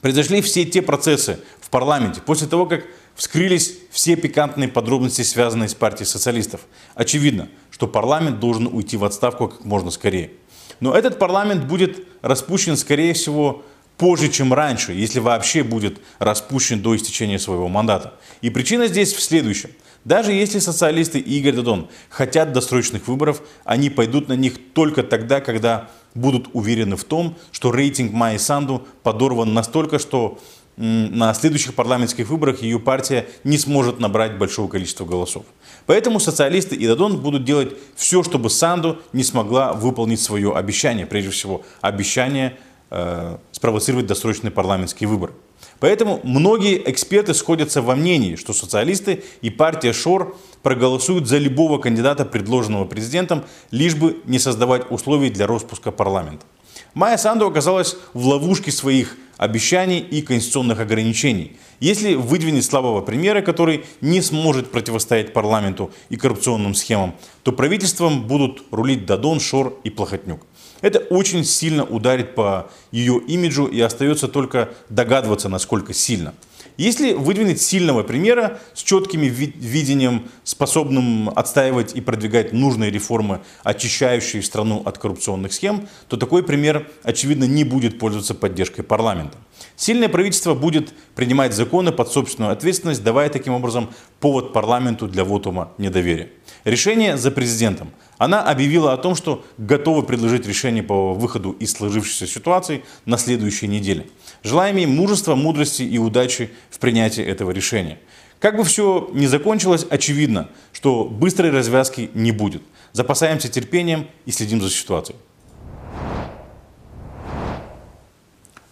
произошли 0.00 0.42
все 0.42 0.64
те 0.64 0.82
процессы 0.82 1.38
в 1.60 1.70
парламенте, 1.70 2.20
после 2.20 2.48
того, 2.48 2.66
как 2.66 2.84
вскрылись 3.14 3.76
все 3.92 4.16
пикантные 4.16 4.68
подробности, 4.68 5.22
связанные 5.22 5.68
с 5.68 5.74
партией 5.74 6.06
социалистов, 6.06 6.62
очевидно, 6.96 7.48
что 7.70 7.86
парламент 7.86 8.40
должен 8.40 8.66
уйти 8.66 8.96
в 8.96 9.04
отставку 9.04 9.46
как 9.46 9.64
можно 9.64 9.92
скорее. 9.92 10.32
Но 10.80 10.94
этот 10.94 11.18
парламент 11.18 11.64
будет 11.64 12.06
распущен, 12.22 12.76
скорее 12.76 13.12
всего, 13.14 13.62
позже, 13.96 14.30
чем 14.30 14.52
раньше, 14.54 14.92
если 14.92 15.20
вообще 15.20 15.62
будет 15.62 16.00
распущен 16.18 16.80
до 16.80 16.96
истечения 16.96 17.38
своего 17.38 17.68
мандата. 17.68 18.14
И 18.40 18.50
причина 18.50 18.86
здесь 18.86 19.12
в 19.12 19.20
следующем. 19.20 19.70
Даже 20.04 20.32
если 20.32 20.58
социалисты 20.58 21.18
и 21.18 21.38
Игорь 21.38 21.56
Дадон 21.56 21.88
хотят 22.08 22.52
досрочных 22.52 23.06
выборов, 23.06 23.42
они 23.64 23.90
пойдут 23.90 24.28
на 24.28 24.32
них 24.32 24.54
только 24.72 25.02
тогда, 25.02 25.40
когда 25.40 25.90
будут 26.14 26.48
уверены 26.54 26.96
в 26.96 27.04
том, 27.04 27.36
что 27.52 27.70
рейтинг 27.70 28.12
Майи 28.12 28.38
Санду 28.38 28.86
подорван 29.02 29.52
настолько, 29.52 29.98
что 29.98 30.38
на 30.78 31.34
следующих 31.34 31.74
парламентских 31.74 32.28
выборах 32.30 32.62
ее 32.62 32.80
партия 32.80 33.28
не 33.44 33.58
сможет 33.58 34.00
набрать 34.00 34.38
большого 34.38 34.68
количества 34.68 35.04
голосов. 35.04 35.44
Поэтому 35.86 36.20
социалисты 36.20 36.76
и 36.76 36.86
Дадон 36.86 37.18
будут 37.18 37.44
делать 37.44 37.72
все, 37.96 38.22
чтобы 38.22 38.50
Санду 38.50 38.98
не 39.12 39.24
смогла 39.24 39.72
выполнить 39.72 40.20
свое 40.20 40.54
обещание, 40.54 41.06
прежде 41.06 41.30
всего 41.30 41.62
обещание 41.80 42.58
э, 42.90 43.36
спровоцировать 43.52 44.06
досрочные 44.06 44.50
парламентские 44.50 45.08
выборы. 45.08 45.32
Поэтому 45.78 46.20
многие 46.22 46.90
эксперты 46.90 47.32
сходятся 47.34 47.80
во 47.80 47.96
мнении, 47.96 48.36
что 48.36 48.52
социалисты 48.52 49.24
и 49.40 49.50
партия 49.50 49.92
Шор 49.92 50.36
проголосуют 50.62 51.26
за 51.26 51.38
любого 51.38 51.78
кандидата, 51.78 52.24
предложенного 52.24 52.84
президентом, 52.84 53.44
лишь 53.70 53.94
бы 53.94 54.18
не 54.26 54.38
создавать 54.38 54.90
условий 54.90 55.30
для 55.30 55.46
распуска 55.46 55.90
парламента. 55.90 56.44
Майя 56.92 57.16
Санду 57.16 57.46
оказалась 57.46 57.96
в 58.14 58.26
ловушке 58.26 58.70
своих 58.70 59.16
обещаний 59.40 60.00
и 60.00 60.20
конституционных 60.20 60.80
ограничений. 60.80 61.56
Если 61.80 62.12
выдвинет 62.14 62.62
слабого 62.62 63.00
премьера, 63.00 63.40
который 63.40 63.86
не 64.02 64.20
сможет 64.20 64.70
противостоять 64.70 65.32
парламенту 65.32 65.90
и 66.10 66.16
коррупционным 66.16 66.74
схемам, 66.74 67.14
то 67.42 67.50
правительством 67.50 68.26
будут 68.26 68.62
рулить 68.70 69.06
Дадон, 69.06 69.40
Шор 69.40 69.80
и 69.82 69.88
Плохотнюк. 69.88 70.46
Это 70.82 70.98
очень 70.98 71.44
сильно 71.44 71.84
ударит 71.84 72.34
по 72.34 72.70
ее 72.92 73.18
имиджу 73.18 73.64
и 73.64 73.80
остается 73.80 74.28
только 74.28 74.74
догадываться, 74.90 75.48
насколько 75.48 75.94
сильно. 75.94 76.34
Если 76.80 77.12
выдвинуть 77.12 77.60
сильного 77.60 78.02
премьера 78.02 78.58
с 78.72 78.82
четким 78.82 79.20
видением, 79.20 80.30
способным 80.44 81.28
отстаивать 81.28 81.94
и 81.94 82.00
продвигать 82.00 82.54
нужные 82.54 82.90
реформы, 82.90 83.42
очищающие 83.62 84.42
страну 84.42 84.80
от 84.86 84.96
коррупционных 84.96 85.52
схем, 85.52 85.86
то 86.08 86.16
такой 86.16 86.42
премьер, 86.42 86.90
очевидно, 87.02 87.44
не 87.44 87.64
будет 87.64 87.98
пользоваться 87.98 88.34
поддержкой 88.34 88.80
парламента. 88.80 89.36
Сильное 89.76 90.08
правительство 90.08 90.54
будет 90.54 90.94
принимать 91.14 91.52
законы 91.52 91.92
под 91.92 92.10
собственную 92.10 92.54
ответственность, 92.54 93.04
давая 93.04 93.28
таким 93.28 93.52
образом 93.52 93.90
повод 94.18 94.54
парламенту 94.54 95.06
для 95.06 95.24
вотума 95.24 95.74
недоверия. 95.76 96.30
Решение 96.64 97.18
за 97.18 97.30
президентом. 97.30 97.90
Она 98.20 98.42
объявила 98.42 98.92
о 98.92 98.98
том, 98.98 99.14
что 99.16 99.42
готова 99.56 100.02
предложить 100.02 100.46
решение 100.46 100.82
по 100.82 101.14
выходу 101.14 101.52
из 101.52 101.72
сложившейся 101.72 102.26
ситуации 102.26 102.84
на 103.06 103.16
следующей 103.16 103.66
неделе. 103.66 104.08
Желаем 104.42 104.76
ей 104.76 104.84
мужества, 104.84 105.34
мудрости 105.34 105.84
и 105.84 105.96
удачи 105.96 106.50
в 106.68 106.78
принятии 106.80 107.24
этого 107.24 107.50
решения. 107.50 107.98
Как 108.38 108.58
бы 108.58 108.64
все 108.64 109.08
ни 109.14 109.24
закончилось, 109.24 109.86
очевидно, 109.88 110.50
что 110.74 111.04
быстрой 111.04 111.50
развязки 111.50 112.10
не 112.12 112.30
будет. 112.30 112.60
Запасаемся 112.92 113.48
терпением 113.48 114.06
и 114.26 114.32
следим 114.32 114.60
за 114.60 114.68
ситуацией. 114.68 115.16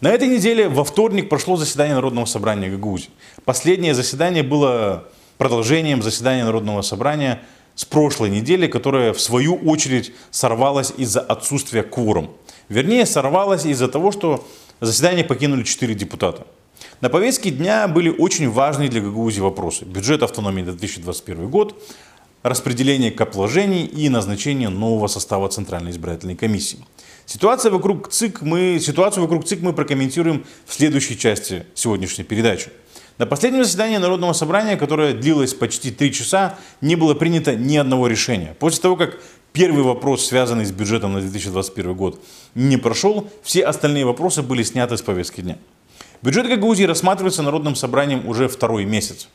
На 0.02 0.08
этой 0.08 0.28
неделе 0.28 0.68
во 0.68 0.84
вторник 0.84 1.30
прошло 1.30 1.56
заседание 1.56 1.94
Народного 1.94 2.26
собрания 2.26 2.68
Гагаузии. 2.68 3.08
Последнее 3.46 3.94
заседание 3.94 4.42
было 4.42 5.08
продолжением 5.38 6.02
заседания 6.02 6.44
Народного 6.44 6.82
собрания 6.82 7.40
с 7.78 7.84
прошлой 7.84 8.28
недели, 8.28 8.66
которое 8.66 9.12
в 9.12 9.20
свою 9.20 9.54
очередь 9.54 10.12
сорвалось 10.32 10.92
из-за 10.96 11.20
отсутствия 11.20 11.84
кворум. 11.84 12.32
Вернее, 12.68 13.06
сорвалось 13.06 13.66
из-за 13.66 13.86
того, 13.86 14.10
что 14.10 14.44
заседание 14.80 15.24
покинули 15.24 15.62
четыре 15.62 15.94
депутата. 15.94 16.44
На 17.00 17.08
повестке 17.08 17.52
дня 17.52 17.86
были 17.86 18.10
очень 18.10 18.50
важные 18.50 18.88
для 18.88 19.00
Гагаузии 19.00 19.40
вопросы. 19.40 19.84
Бюджет 19.84 20.24
автономии 20.24 20.62
на 20.62 20.72
2021 20.72 21.48
год, 21.48 21.80
распределение 22.42 23.12
капложений 23.12 23.86
и 23.86 24.08
назначение 24.08 24.70
нового 24.70 25.06
состава 25.06 25.48
Центральной 25.48 25.92
избирательной 25.92 26.34
комиссии. 26.34 26.80
Ситуация 27.26 27.70
вокруг 27.70 28.10
ЦИК 28.10 28.42
мы, 28.42 28.80
ситуацию 28.80 29.22
вокруг 29.22 29.44
ЦИК 29.44 29.60
мы 29.60 29.72
прокомментируем 29.72 30.44
в 30.66 30.74
следующей 30.74 31.16
части 31.16 31.64
сегодняшней 31.76 32.24
передачи. 32.24 32.70
На 33.18 33.26
последнем 33.26 33.64
заседании 33.64 33.96
Народного 33.96 34.32
собрания, 34.32 34.76
которое 34.76 35.12
длилось 35.12 35.52
почти 35.52 35.90
три 35.90 36.12
часа, 36.12 36.56
не 36.80 36.94
было 36.94 37.14
принято 37.14 37.56
ни 37.56 37.76
одного 37.76 38.06
решения. 38.06 38.54
После 38.60 38.80
того, 38.80 38.94
как 38.94 39.18
первый 39.52 39.82
вопрос, 39.82 40.24
связанный 40.24 40.64
с 40.64 40.70
бюджетом 40.70 41.14
на 41.14 41.20
2021 41.20 41.94
год, 41.94 42.24
не 42.54 42.76
прошел, 42.76 43.28
все 43.42 43.64
остальные 43.64 44.04
вопросы 44.04 44.42
были 44.42 44.62
сняты 44.62 44.96
с 44.96 45.02
повестки 45.02 45.40
дня. 45.40 45.58
Бюджет 46.22 46.46
Гагаузии 46.46 46.84
рассматривается 46.84 47.42
Народным 47.42 47.74
собранием 47.74 48.24
уже 48.28 48.46
второй 48.46 48.84
месяц. 48.84 49.28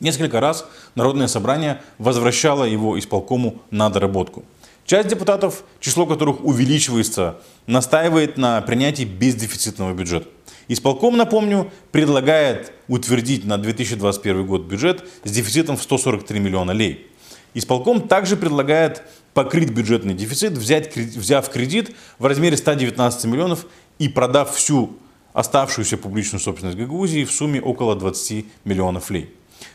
Несколько 0.00 0.40
раз 0.40 0.66
Народное 0.94 1.28
собрание 1.28 1.80
возвращало 1.96 2.64
его 2.64 2.98
исполкому 2.98 3.62
на 3.70 3.88
доработку. 3.88 4.44
Часть 4.84 5.08
депутатов, 5.08 5.64
число 5.80 6.04
которых 6.04 6.44
увеличивается, 6.44 7.38
настаивает 7.66 8.36
на 8.36 8.60
принятии 8.60 9.04
бездефицитного 9.04 9.94
бюджета. 9.94 10.28
Исполком, 10.72 11.18
напомню, 11.18 11.70
предлагает 11.90 12.72
утвердить 12.88 13.44
на 13.44 13.58
2021 13.58 14.46
год 14.46 14.62
бюджет 14.62 15.04
с 15.22 15.30
дефицитом 15.30 15.76
в 15.76 15.82
143 15.82 16.40
миллиона 16.40 16.70
лей. 16.70 17.08
Исполком 17.52 18.08
также 18.08 18.38
предлагает 18.38 19.02
покрыть 19.34 19.68
бюджетный 19.68 20.14
дефицит, 20.14 20.54
взять, 20.54 20.96
взяв 20.96 21.50
кредит 21.50 21.94
в 22.18 22.24
размере 22.24 22.56
119 22.56 23.26
миллионов 23.26 23.66
и 23.98 24.08
продав 24.08 24.54
всю 24.56 24.96
оставшуюся 25.34 25.98
публичную 25.98 26.40
собственность 26.40 26.78
Гагаузии 26.78 27.24
в 27.24 27.32
сумме 27.32 27.60
около 27.60 27.94
20 27.94 28.46
миллионов 28.64 29.10
лей. 29.10 29.28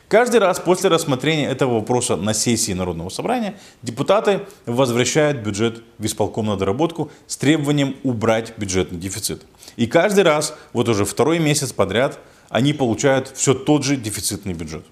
Каждый 0.07 0.39
раз 0.39 0.59
после 0.59 0.89
рассмотрения 0.89 1.47
этого 1.47 1.75
вопроса 1.75 2.15
на 2.15 2.33
сессии 2.33 2.71
Народного 2.71 3.09
собрания 3.09 3.55
депутаты 3.83 4.41
возвращают 4.65 5.39
бюджет 5.39 5.83
в 5.99 6.05
исполком 6.07 6.47
на 6.47 6.57
доработку 6.57 7.11
с 7.27 7.37
требованием 7.37 7.95
убрать 8.03 8.53
бюджетный 8.57 8.97
дефицит. 8.97 9.45
И 9.77 9.87
каждый 9.87 10.25
раз, 10.25 10.55
вот 10.73 10.89
уже 10.89 11.05
второй 11.05 11.39
месяц 11.39 11.71
подряд, 11.71 12.19
они 12.49 12.73
получают 12.73 13.31
все 13.35 13.53
тот 13.53 13.83
же 13.83 13.95
дефицитный 13.95 14.53
бюджет. 14.53 14.85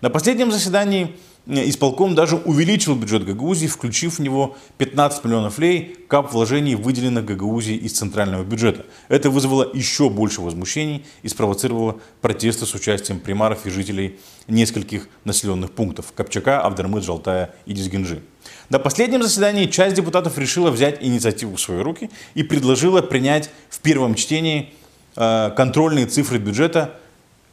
На 0.00 0.08
последнем 0.08 0.50
заседании 0.50 1.16
исполком 1.50 2.14
даже 2.14 2.36
увеличил 2.36 2.94
бюджет 2.94 3.24
Гагаузии, 3.24 3.66
включив 3.66 4.18
в 4.18 4.18
него 4.20 4.56
15 4.78 5.24
миллионов 5.24 5.58
лей 5.58 5.96
кап 6.08 6.32
вложений, 6.32 6.76
выделенных 6.76 7.24
Гагаузии 7.24 7.74
из 7.74 7.92
центрального 7.92 8.44
бюджета. 8.44 8.86
Это 9.08 9.30
вызвало 9.30 9.68
еще 9.72 10.10
больше 10.10 10.40
возмущений 10.40 11.04
и 11.22 11.28
спровоцировало 11.28 12.00
протесты 12.20 12.66
с 12.66 12.74
участием 12.74 13.20
примаров 13.20 13.66
и 13.66 13.70
жителей 13.70 14.18
нескольких 14.48 15.08
населенных 15.24 15.72
пунктов– 15.72 16.12
Копчака, 16.14 16.60
Авдермыт, 16.60 17.04
Жалтая 17.04 17.54
и 17.66 17.72
Дизгинджи. 17.72 18.22
На 18.68 18.78
последнем 18.78 19.22
заседании 19.22 19.66
часть 19.66 19.96
депутатов 19.96 20.38
решила 20.38 20.70
взять 20.70 20.98
инициативу 21.02 21.56
в 21.56 21.60
свои 21.60 21.80
руки 21.80 22.10
и 22.34 22.42
предложила 22.42 23.02
принять 23.02 23.50
в 23.68 23.80
первом 23.80 24.14
чтении 24.14 24.72
э, 25.16 25.50
контрольные 25.56 26.06
цифры 26.06 26.38
бюджета, 26.38 26.94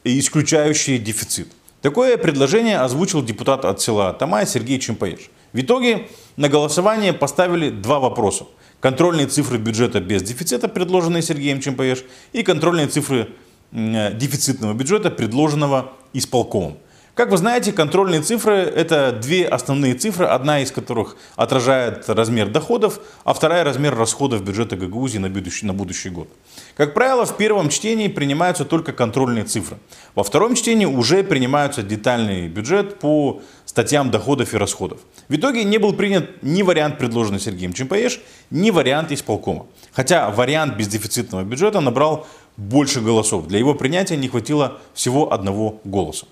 исключающие 0.04 1.00
дефицит. 1.00 1.50
Такое 1.88 2.18
предложение 2.18 2.80
озвучил 2.80 3.24
депутат 3.24 3.64
от 3.64 3.80
села 3.80 4.12
Тамай 4.12 4.46
Сергей 4.46 4.78
Чемпаеш. 4.78 5.30
В 5.54 5.62
итоге 5.62 6.10
на 6.36 6.50
голосование 6.50 7.14
поставили 7.14 7.70
два 7.70 8.02
вопроса. 8.02 8.46
Контрольные 8.82 9.28
цифры 9.28 9.58
бюджета 9.58 10.02
без 10.02 10.22
дефицита, 10.22 10.68
предложенные 10.68 11.22
Сергеем 11.22 11.62
Чемпаеш, 11.62 12.04
и 12.34 12.44
контрольные 12.44 12.88
цифры 12.88 13.30
дефицитного 13.72 14.74
бюджета, 14.74 15.10
предложенного 15.10 15.94
исполкомом. 16.12 16.78
Как 17.18 17.32
вы 17.32 17.38
знаете, 17.38 17.72
контрольные 17.72 18.22
цифры– 18.22 18.54
это 18.76 19.12
две 19.12 19.48
основные 19.48 19.96
цифры, 19.96 20.28
одна 20.28 20.60
из 20.60 20.72
которых 20.72 21.18
отражает 21.36 22.08
размер 22.08 22.48
доходов, 22.48 23.00
а 23.24 23.34
вторая– 23.34 23.64
размер 23.64 23.98
расходов 23.98 24.44
бюджета 24.44 24.76
Гагаузии 24.76 25.18
на 25.18 25.28
будущий, 25.28 25.66
на 25.66 25.74
будущий 25.74 26.12
год. 26.12 26.28
Как 26.76 26.94
правило, 26.94 27.26
в 27.26 27.36
первом 27.36 27.70
чтении 27.70 28.08
принимаются 28.08 28.66
только 28.66 28.94
контрольные 28.94 29.46
цифры. 29.46 29.78
Во 30.14 30.24
втором 30.24 30.54
чтении 30.54 30.86
уже 30.86 31.24
принимаются 31.24 31.82
детальный 31.82 32.48
бюджет 32.50 33.00
по 33.00 33.42
статьям 33.66 34.12
доходов 34.12 34.54
и 34.54 34.58
расходов. 34.58 35.00
В 35.28 35.36
итоге 35.36 35.64
не 35.64 35.80
был 35.80 35.94
принят 35.94 36.44
ни 36.44 36.62
вариант, 36.62 37.00
предложенный 37.00 37.40
Сергеем 37.40 37.74
Чемпаеш, 37.74 38.22
ни 38.52 38.70
вариант 38.70 39.12
исполкома. 39.12 39.66
Хотя 39.92 40.30
вариант 40.30 40.78
бездефицитного 40.78 41.42
бюджета 41.42 41.80
набрал 41.80 42.28
больше 42.58 43.02
голосов. 43.02 43.48
Для 43.48 43.58
его 43.58 43.74
принятия 43.74 44.18
не 44.18 44.28
хватило 44.28 44.78
всего 44.94 45.34
одного 45.34 45.82
голоса. 45.84 46.28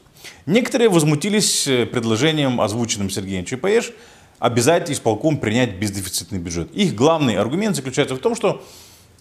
Некоторые 0.46 0.90
возмутились 0.90 1.68
э, 1.68 1.86
предложением, 1.88 2.62
озвученным 2.62 3.10
Сергеем 3.10 3.46
Чапаеш, 3.46 3.92
обязать 4.38 4.92
исполком 4.92 5.38
принять 5.38 5.78
бездефицитный 5.78 6.38
бюджет. 6.38 6.72
Их 6.74 6.94
главный 6.94 7.36
аргумент 7.36 7.76
заключается 7.76 8.16
в 8.16 8.20
том, 8.20 8.36
что 8.36 8.64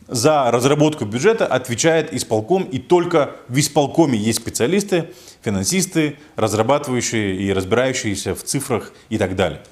за 0.07 0.51
разработку 0.51 1.07
бюджета 1.07 1.47
отвечает 1.47 2.13
исполком, 2.13 2.65
и 2.65 2.79
только 2.79 3.37
в 3.49 3.59
исполкоме 3.59 4.19
есть 4.19 4.41
специалисты, 4.41 5.11
финансисты, 5.43 6.17
разрабатывающие 6.37 7.37
и 7.37 7.53
разбирающиеся 7.55 8.35
в 8.35 8.43
цифрах 8.43 8.93
и 9.09 9.17
так 9.17 9.35
далее. 9.35 9.63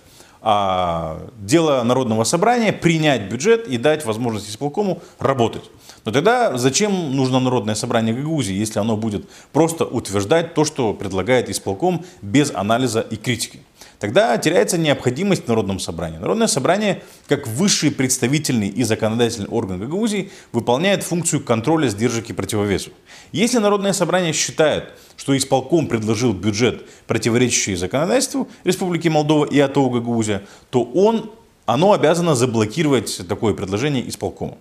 А 0.45 1.21
дело 1.39 1.85
Народного 1.85 2.25
собрания 2.25 2.73
принять 2.73 3.31
бюджет 3.31 3.69
и 3.69 3.79
дать 3.79 4.05
возможность 4.05 4.51
исполкому 4.51 5.01
работать. 5.21 5.71
Но 6.05 6.11
тогда 6.11 6.57
зачем 6.59 7.15
нужно 7.15 7.39
Народное 7.39 7.77
собрание 7.77 8.13
Гагаузии, 8.13 8.53
если 8.53 8.81
оно 8.81 8.97
будет 8.97 9.29
просто 9.53 9.85
утверждать 9.85 10.55
то, 10.55 10.65
что 10.65 10.95
предлагает 10.95 11.49
исполком 11.49 12.05
без 12.23 12.53
анализа 12.53 13.01
и 13.01 13.15
критики? 13.15 13.61
Тогда 14.03 14.37
теряется 14.37 14.79
необходимость 14.79 15.45
в 15.45 15.49
Народном 15.49 15.79
собрании. 15.79 16.19
Народное 16.19 16.49
собрание, 16.49 17.05
как 17.29 17.47
высший 17.47 17.93
представительный 17.93 18.67
и 18.67 18.83
законодательный 18.83 19.47
орган 19.47 19.79
Гагаузии, 19.79 20.33
выполняет 20.51 21.05
функцию 21.05 21.45
контроля 21.45 21.87
сдержек 21.87 22.29
и 22.29 22.33
противовесов. 22.33 22.93
Если 23.31 23.59
Народное 23.59 23.93
собрание 23.93 24.33
считает, 24.33 24.89
что 25.17 25.37
исполком 25.37 25.87
предложил 25.87 26.33
бюджет, 26.33 26.85
противоречащий 27.07 27.77
законодательству 27.77 28.49
Республики 28.65 29.07
Молдова 29.07 29.45
и 29.45 29.61
АТО 29.61 29.89
Гагаузия, 29.89 30.43
то 30.71 30.83
он, 30.83 31.31
оно 31.67 31.93
обязано 31.93 32.35
заблокировать 32.35 33.21
такое 33.29 33.55
предложение 33.55 34.09
исполкома. 34.09 34.59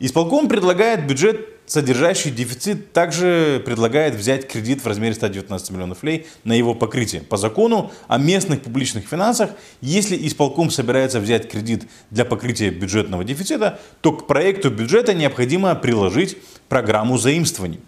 Исполком 0.00 0.48
предлагает 0.48 1.06
бюджет, 1.06 1.59
содержащий 1.70 2.32
дефицит, 2.32 2.92
также 2.92 3.62
предлагает 3.64 4.16
взять 4.16 4.48
кредит 4.48 4.82
в 4.82 4.88
размере 4.88 5.14
119 5.14 5.70
миллионов 5.70 6.02
лей 6.02 6.26
на 6.42 6.52
его 6.52 6.74
покрытие. 6.74 7.22
По 7.22 7.36
закону 7.36 7.92
о 8.08 8.18
местных 8.18 8.62
публичных 8.62 9.06
финансах, 9.06 9.50
если 9.80 10.16
исполком 10.26 10.70
собирается 10.70 11.20
взять 11.20 11.48
кредит 11.48 11.84
для 12.10 12.24
покрытия 12.24 12.70
бюджетного 12.70 13.22
дефицита, 13.22 13.78
то 14.00 14.10
к 14.10 14.26
проекту 14.26 14.70
бюджета 14.70 15.14
необходимо 15.14 15.72
приложить 15.76 16.38
программу 16.68 17.18
заимствований. 17.18 17.78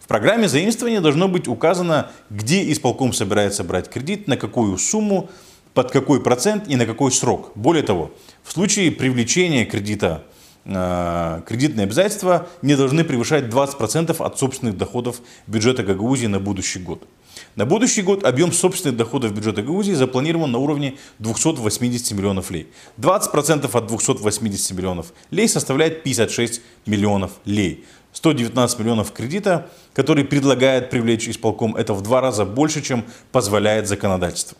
В 0.00 0.08
программе 0.08 0.48
заимствования 0.48 1.00
должно 1.00 1.28
быть 1.28 1.46
указано, 1.46 2.10
где 2.30 2.72
исполком 2.72 3.12
собирается 3.12 3.62
брать 3.62 3.88
кредит, 3.88 4.26
на 4.26 4.36
какую 4.36 4.76
сумму, 4.78 5.30
под 5.74 5.92
какой 5.92 6.20
процент 6.20 6.66
и 6.66 6.74
на 6.74 6.86
какой 6.86 7.12
срок. 7.12 7.52
Более 7.54 7.84
того, 7.84 8.10
в 8.42 8.50
случае 8.50 8.90
привлечения 8.90 9.64
кредита 9.64 10.24
кредитные 10.68 11.84
обязательства 11.84 12.46
не 12.60 12.76
должны 12.76 13.02
превышать 13.02 13.44
20% 13.44 14.14
от 14.22 14.38
собственных 14.38 14.76
доходов 14.76 15.20
бюджета 15.46 15.82
Гагаузии 15.82 16.26
на 16.26 16.40
будущий 16.40 16.78
год. 16.78 17.08
На 17.56 17.64
будущий 17.64 18.02
год 18.02 18.24
объем 18.24 18.52
собственных 18.52 18.96
доходов 18.96 19.32
бюджета 19.32 19.62
Гагаузии 19.62 19.92
запланирован 19.92 20.52
на 20.52 20.58
уровне 20.58 20.98
280 21.20 22.12
миллионов 22.12 22.50
лей. 22.50 22.68
20% 22.98 23.70
от 23.72 23.86
280 23.86 24.76
миллионов 24.76 25.14
лей 25.30 25.48
составляет 25.48 26.02
56 26.02 26.60
миллионов 26.84 27.32
лей. 27.46 27.86
119 28.12 28.78
миллионов 28.80 29.12
кредита, 29.12 29.70
который 29.94 30.24
предлагает 30.24 30.90
привлечь 30.90 31.28
исполком, 31.28 31.76
это 31.76 31.94
в 31.94 32.02
два 32.02 32.20
раза 32.20 32.44
больше, 32.44 32.82
чем 32.82 33.04
позволяет 33.32 33.88
законодательство. 33.88 34.58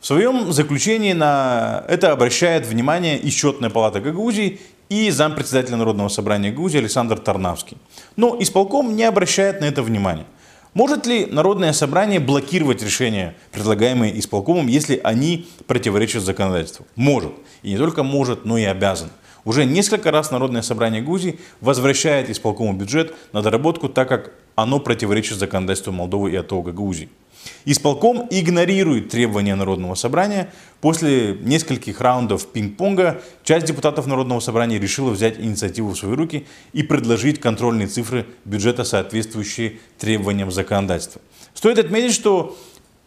В 0.00 0.06
своем 0.06 0.52
заключении 0.52 1.12
на 1.12 1.84
это 1.88 2.12
обращает 2.12 2.66
внимание 2.66 3.18
и 3.18 3.30
счетная 3.30 3.70
палата 3.70 4.00
Гагаузии 4.00 4.60
и 4.88 5.10
зампредседателя 5.10 5.76
Народного 5.76 6.08
собрания 6.08 6.52
Грузии 6.52 6.78
Александр 6.78 7.18
Тарнавский. 7.18 7.76
Но 8.16 8.36
исполком 8.40 8.94
не 8.96 9.04
обращает 9.04 9.60
на 9.60 9.64
это 9.66 9.82
внимания. 9.82 10.26
Может 10.74 11.06
ли 11.06 11.26
Народное 11.26 11.72
собрание 11.72 12.20
блокировать 12.20 12.82
решения, 12.82 13.34
предлагаемые 13.50 14.18
исполкомом, 14.18 14.66
если 14.66 15.00
они 15.02 15.48
противоречат 15.66 16.22
законодательству? 16.22 16.86
Может. 16.96 17.32
И 17.62 17.70
не 17.70 17.78
только 17.78 18.02
может, 18.02 18.44
но 18.44 18.58
и 18.58 18.64
обязан. 18.64 19.08
Уже 19.46 19.64
несколько 19.64 20.10
раз 20.10 20.30
Народное 20.30 20.62
собрание 20.62 21.00
Грузии 21.00 21.38
возвращает 21.60 22.28
исполкому 22.28 22.74
бюджет 22.74 23.14
на 23.32 23.42
доработку, 23.42 23.88
так 23.88 24.08
как 24.08 24.32
оно 24.54 24.80
противоречит 24.80 25.38
законодательству 25.38 25.92
Молдовы 25.92 26.32
и 26.32 26.36
АТО 26.36 26.60
Гагаузии. 26.60 27.08
Исполком 27.64 28.26
игнорирует 28.30 29.08
требования 29.08 29.54
Народного 29.54 29.94
собрания. 29.94 30.52
После 30.80 31.34
нескольких 31.40 32.00
раундов 32.00 32.46
пинг-понга 32.46 33.22
часть 33.44 33.66
депутатов 33.66 34.06
Народного 34.06 34.40
собрания 34.40 34.78
решила 34.78 35.10
взять 35.10 35.38
инициативу 35.38 35.90
в 35.90 35.98
свои 35.98 36.14
руки 36.14 36.46
и 36.72 36.82
предложить 36.82 37.40
контрольные 37.40 37.88
цифры 37.88 38.26
бюджета, 38.44 38.84
соответствующие 38.84 39.78
требованиям 39.98 40.50
законодательства. 40.50 41.20
Стоит 41.54 41.78
отметить, 41.78 42.14
что 42.14 42.56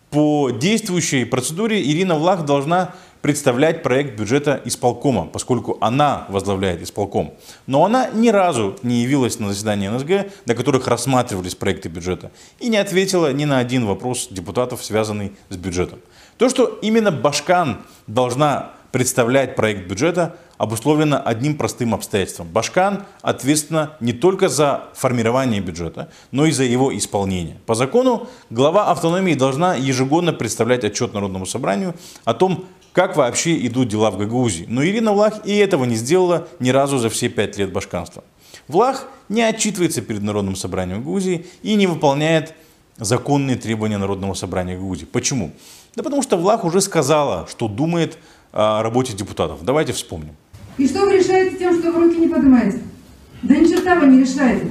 по 0.10 0.50
действующей 0.50 1.26
процедуре 1.26 1.84
Ирина 1.84 2.16
Влах 2.16 2.46
должна 2.46 2.96
представлять 3.22 3.84
проект 3.84 4.18
бюджета 4.18 4.62
исполкома, 4.66 5.26
поскольку 5.26 5.78
она 5.82 6.26
возглавляет 6.30 6.82
исполком. 6.82 7.34
Но 7.68 7.86
она 7.86 8.10
ни 8.10 8.30
разу 8.30 8.78
не 8.84 9.02
явилась 9.02 9.40
на 9.40 9.50
заседание 9.50 9.90
НСГ, 9.92 10.32
на 10.46 10.56
которых 10.56 10.88
рассматривались 10.88 11.56
проекты 11.56 11.90
бюджета, 11.90 12.32
и 12.60 12.70
не 12.70 12.78
ответила 12.78 13.32
ни 13.34 13.46
на 13.46 13.60
один 13.60 13.86
вопрос 13.86 14.28
депутатов, 14.32 14.84
связанный 14.84 15.34
с 15.50 15.58
бюджетом. 15.58 16.00
То, 16.38 16.50
что 16.50 16.80
именно 16.82 17.12
Башкан 17.12 17.80
должна 18.08 18.72
представлять 18.92 19.56
проект 19.56 19.88
бюджета, 19.88 20.38
обусловлено 20.58 21.22
одним 21.24 21.56
простым 21.56 21.94
обстоятельством. 21.94 22.48
Башкан 22.48 23.06
ответственна 23.22 23.94
не 24.00 24.14
только 24.14 24.50
за 24.50 24.86
формирование 24.94 25.62
бюджета, 25.62 26.10
но 26.32 26.46
и 26.46 26.52
за 26.52 26.64
его 26.64 26.96
исполнение. 26.98 27.58
По 27.66 27.76
закону 27.76 28.28
глава 28.50 28.92
автономии 28.92 29.36
должна 29.36 29.76
ежегодно 29.76 30.34
представлять 30.34 30.84
отчет 30.84 31.14
Народному 31.14 31.46
собранию 31.46 31.96
о 32.26 32.34
том, 32.34 32.66
как 32.94 33.16
вообще 33.16 33.66
идут 33.66 33.90
дела 33.90 34.12
в 34.12 34.18
Гагаузии. 34.18 34.66
Но 34.68 34.84
Ирина 34.84 35.14
Влах 35.14 35.46
и 35.46 35.56
этого 35.56 35.86
не 35.86 35.96
сделала 35.96 36.48
ни 36.60 36.70
разу 36.70 36.98
за 36.98 37.10
все 37.10 37.30
пять 37.30 37.58
лет 37.58 37.72
башканства. 37.72 38.24
Влах 38.68 39.08
не 39.30 39.42
отчитывается 39.42 40.02
перед 40.02 40.22
Народным 40.22 40.56
собранием 40.56 41.00
Гагаузии 41.00 41.46
и 41.62 41.76
не 41.76 41.88
выполняет 41.88 42.54
законные 42.98 43.58
требования 43.58 43.98
Народного 43.98 44.34
собрания 44.34 44.76
Гагаузии. 44.76 45.06
Почему? 45.06 45.52
Да 45.96 46.04
потому 46.04 46.22
что 46.22 46.38
Влах 46.38 46.66
уже 46.66 46.82
сказала, 46.82 47.48
что 47.50 47.68
думает 47.68 48.18
о 48.52 48.84
работе 48.84 49.14
депутатов. 49.14 49.64
Давайте 49.64 49.94
вспомним. 49.94 50.36
И 50.78 50.88
что 50.88 51.06
вы 51.06 51.18
решаете 51.18 51.58
тем, 51.58 51.80
что 51.80 51.92
вы 51.92 52.06
руки 52.06 52.18
не 52.18 52.28
поднимаете? 52.28 52.82
Да 53.42 53.56
ни 53.56 53.68
черта 53.68 53.96
вы 53.96 54.08
не 54.08 54.22
решаете. 54.22 54.68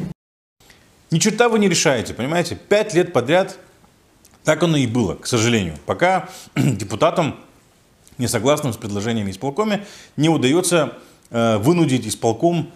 Ни 1.10 1.18
черта 1.18 1.48
вы 1.48 1.58
не 1.58 1.68
решаете, 1.68 2.14
понимаете? 2.14 2.58
Пять 2.68 2.94
лет 2.94 3.12
подряд 3.12 3.58
так 4.44 4.62
оно 4.62 4.78
и 4.78 4.86
было, 4.86 5.14
к 5.14 5.26
сожалению. 5.26 5.74
Пока 5.84 6.30
депутатам 6.56 7.36
не 8.18 8.28
согласным 8.28 8.72
с 8.72 8.76
предложениями 8.76 9.30
исполкоме, 9.30 9.86
не 10.16 10.28
удается 10.28 10.94
э, 11.30 11.58
вынудить 11.58 12.06
исполком 12.06 12.70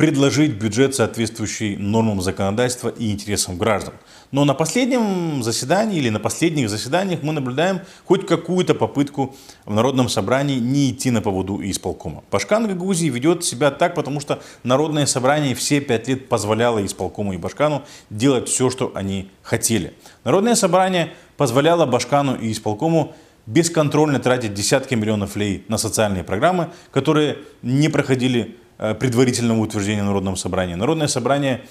предложить 0.00 0.52
бюджет, 0.52 0.94
соответствующий 0.94 1.76
нормам 1.76 2.22
законодательства 2.22 2.88
и 2.88 3.12
интересам 3.12 3.58
граждан. 3.58 3.92
Но 4.32 4.46
на 4.46 4.54
последнем 4.54 5.42
заседании 5.42 5.98
или 5.98 6.08
на 6.08 6.18
последних 6.18 6.70
заседаниях 6.70 7.22
мы 7.22 7.34
наблюдаем 7.34 7.80
хоть 8.06 8.26
какую-то 8.26 8.74
попытку 8.74 9.36
в 9.66 9.74
Народном 9.74 10.08
собрании 10.08 10.58
не 10.58 10.90
идти 10.90 11.10
на 11.10 11.20
поводу 11.20 11.60
исполкома. 11.62 12.24
Башкан 12.30 12.66
Гагаузии 12.66 13.10
ведет 13.10 13.44
себя 13.44 13.70
так, 13.70 13.94
потому 13.94 14.20
что 14.20 14.42
Народное 14.62 15.04
собрание 15.04 15.54
все 15.54 15.82
пять 15.82 16.08
лет 16.08 16.30
позволяло 16.30 16.82
исполкому 16.86 17.34
и 17.34 17.36
Башкану 17.36 17.82
делать 18.08 18.48
все, 18.48 18.70
что 18.70 18.92
они 18.94 19.28
хотели. 19.42 19.92
Народное 20.24 20.54
собрание 20.54 21.12
позволяло 21.36 21.84
Башкану 21.84 22.36
и 22.36 22.52
исполкому 22.52 23.14
бесконтрольно 23.50 24.20
тратить 24.20 24.54
десятки 24.54 24.94
миллионов 24.94 25.34
лей 25.34 25.64
на 25.68 25.76
социальные 25.76 26.22
программы, 26.22 26.70
которые 26.92 27.38
не 27.62 27.88
проходили 27.88 28.56
э, 28.78 28.94
предварительного 28.94 29.58
утверждения 29.58 30.04
Народного 30.04 30.36
собрания. 30.36 30.76
Народное 30.76 31.08
собрание 31.08 31.62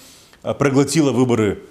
э, 0.44 0.54
проглотило 0.54 1.13
выборы, 1.13 1.63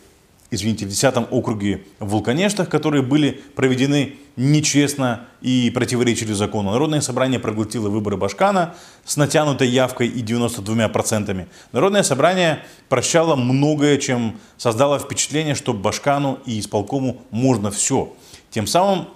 извините, 0.51 0.87
в 0.87 0.89
10 0.89 1.31
округе 1.31 1.85
в 1.99 2.09
Вулканештах, 2.09 2.71
которые 2.71 3.03
были 3.03 3.43
проведены 3.55 4.17
нечестно 4.37 5.27
и 5.43 5.71
противоречили 5.75 6.33
закону. 6.33 6.71
Народное 6.71 7.03
собрание 7.03 7.39
проглотило 7.39 7.91
выборы 7.91 8.17
Башкана 8.17 8.77
с 9.05 9.19
натянутой 9.19 9.69
явкой 9.69 10.09
и 10.09 10.23
92%. 10.23 11.47
Народное 11.73 12.03
собрание 12.03 12.65
прощало 12.89 13.37
многое, 13.37 13.99
чем 13.99 14.39
создало 14.57 14.99
впечатление, 14.99 15.55
что 15.55 15.75
Башкану 15.75 16.39
и 16.47 16.59
исполкому 16.61 17.21
можно 17.31 17.71
все. 17.71 18.15
Тем 18.51 18.67
самым 18.67 19.09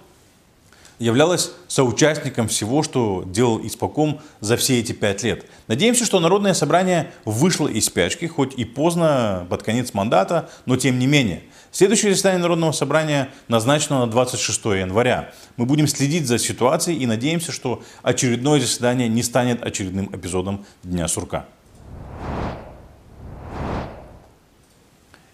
являлась 0.99 1.51
соучастником 1.67 2.47
всего, 2.47 2.83
что 2.83 3.23
делал 3.25 3.65
испоком 3.65 4.21
за 4.39 4.57
все 4.57 4.79
эти 4.79 4.91
пять 4.91 5.23
лет. 5.23 5.45
Надеемся, 5.67 6.05
что 6.05 6.19
Народное 6.19 6.53
собрание 6.53 7.11
вышло 7.25 7.67
из 7.67 7.85
спячки, 7.85 8.25
хоть 8.25 8.53
и 8.55 8.65
поздно, 8.65 9.45
под 9.49 9.63
конец 9.63 9.93
мандата, 9.93 10.49
но 10.65 10.77
тем 10.77 10.99
не 10.99 11.07
менее. 11.07 11.43
Следующее 11.71 12.11
заседание 12.11 12.39
Народного 12.39 12.71
собрания 12.71 13.29
назначено 13.47 13.99
на 13.99 14.07
26 14.07 14.65
января. 14.65 15.33
Мы 15.57 15.65
будем 15.65 15.87
следить 15.87 16.27
за 16.27 16.37
ситуацией 16.37 16.99
и 16.99 17.05
надеемся, 17.07 17.51
что 17.51 17.81
очередное 18.03 18.59
заседание 18.59 19.07
не 19.07 19.23
станет 19.23 19.63
очередным 19.63 20.09
эпизодом 20.13 20.65
Дня 20.83 21.07
сурка. 21.07 21.47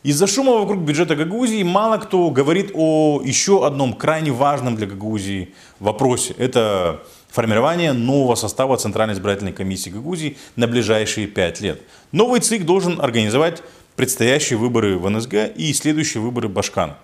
Из-за 0.01 0.27
шума 0.27 0.53
вокруг 0.53 0.79
бюджета 0.79 1.17
Гагаузии 1.17 1.61
мало 1.63 1.97
кто 1.97 2.29
говорит 2.31 2.71
о 2.73 3.21
еще 3.21 3.67
одном 3.67 3.93
крайне 3.93 4.31
важном 4.31 4.77
для 4.77 4.87
Гагаузии 4.87 5.53
вопросе. 5.81 6.33
Это 6.37 7.01
формирование 7.27 7.91
нового 7.91 8.35
состава 8.35 8.77
Центральной 8.77 9.13
избирательной 9.13 9.51
комиссии 9.51 9.89
Гагаузии 9.89 10.37
на 10.55 10.67
ближайшие 10.67 11.27
пять 11.27 11.59
лет. 11.59 11.81
Новый 12.13 12.39
ЦИК 12.39 12.63
должен 12.65 13.01
организовать 13.01 13.61
предстоящие 13.97 14.57
выборы 14.57 14.97
в 14.97 15.09
НСГ 15.09 15.33
и 15.57 15.73
следующие 15.73 16.23
выборы 16.23 16.47
Башкана. 16.47 16.95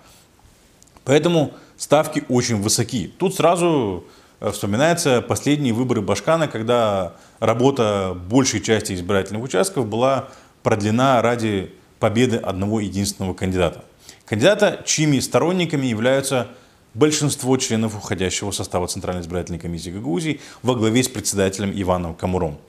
Поэтому 1.04 1.52
ставки 1.76 2.24
очень 2.30 2.62
высоки. 2.62 3.12
Тут 3.18 3.36
сразу 3.36 4.06
э, 4.40 4.52
вспоминаются 4.52 5.22
последние 5.22 5.74
выборы 5.74 6.02
Башкана, 6.02 6.48
когда 6.48 7.16
работа 7.42 8.16
большей 8.30 8.62
части 8.62 8.94
избирательных 8.94 9.44
участков 9.44 9.86
была 9.86 10.30
продлена 10.64 11.22
ради 11.22 11.74
победы 12.06 12.38
одного 12.38 12.82
единственного 12.82 13.34
кандидата. 13.34 13.84
Кандидата, 14.28 14.84
чьими 14.86 15.18
сторонниками 15.20 15.88
являются 15.88 16.50
большинство 16.94 17.58
членов 17.58 17.98
уходящего 17.98 18.52
состава 18.52 18.86
Центральной 18.88 19.24
избирательной 19.24 19.58
комиссии 19.58 19.90
Гагаузии 19.90 20.40
во 20.62 20.76
главе 20.76 21.02
с 21.02 21.08
председателем 21.10 21.72
Иваном 21.74 22.14
Камуром, 22.14 22.60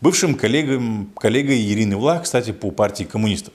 бывшим 0.00 0.36
коллегом, 0.36 1.10
коллегой 1.18 1.60
Ирины 1.72 1.96
Влах, 1.96 2.22
кстати, 2.22 2.52
по 2.52 2.70
партии 2.70 3.02
коммунистов. 3.02 3.52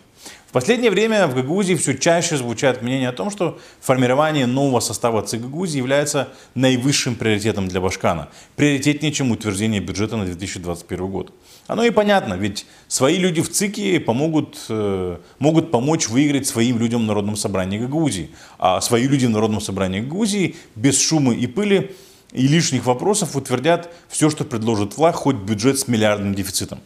В 0.48 0.52
последнее 0.52 0.92
время 0.92 1.26
в 1.28 1.36
Гагаузии 1.36 1.76
все 1.76 1.98
чаще 1.98 2.36
звучат 2.36 2.82
мнения 2.82 3.08
о 3.08 3.14
том, 3.14 3.32
что 3.32 3.60
формирование 3.80 4.46
нового 4.46 4.82
состава 4.82 5.22
ЦИК 5.22 5.44
является 5.74 6.28
наивысшим 6.54 7.16
приоритетом 7.16 7.70
для 7.70 7.80
Башкана, 7.80 8.28
приоритетнее, 8.58 9.14
чем 9.14 9.32
утверждение 9.32 9.80
бюджета 9.80 10.18
на 10.18 10.26
2021 10.26 11.08
год. 11.08 11.34
Оно 11.70 11.84
и 11.84 11.92
понятно, 11.92 12.34
ведь 12.34 12.66
свои 12.88 13.20
люди 13.20 13.44
в 13.44 13.52
ЦИКе 13.52 14.00
помогут, 14.00 14.58
э, 14.70 15.18
могут 15.38 15.70
помочь 15.70 16.10
выиграть 16.10 16.48
своим 16.48 16.80
людям 16.80 17.02
в 17.02 17.06
Народном 17.06 17.36
собрании 17.36 17.78
Гагаузии, 17.78 18.32
а 18.58 18.82
свои 18.82 19.08
люди 19.08 19.28
в 19.28 19.30
Народном 19.30 19.62
собрании 19.62 20.02
Гагаузии 20.02 20.56
без 20.74 21.00
шума 21.00 21.32
и 21.32 21.46
пыли 21.46 21.96
и 22.32 22.48
лишних 22.48 22.88
вопросов 22.88 23.36
утвердят 23.36 23.94
все, 24.08 24.32
что 24.32 24.46
предложит 24.46 24.98
власть, 24.98 25.20
хоть 25.20 25.36
бюджет 25.36 25.78
с 25.78 25.88
миллиардным 25.88 26.34
дефицитом. 26.34 26.80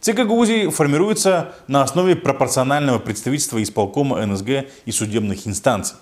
ЦИК 0.00 0.16
Гагаузии 0.16 0.68
формируется 0.68 1.54
на 1.68 1.84
основе 1.84 2.16
пропорционального 2.16 2.98
представительства 2.98 3.62
исполкома 3.62 4.26
НСГ 4.26 4.66
и 4.84 4.90
судебных 4.90 5.46
инстанций. 5.46 5.94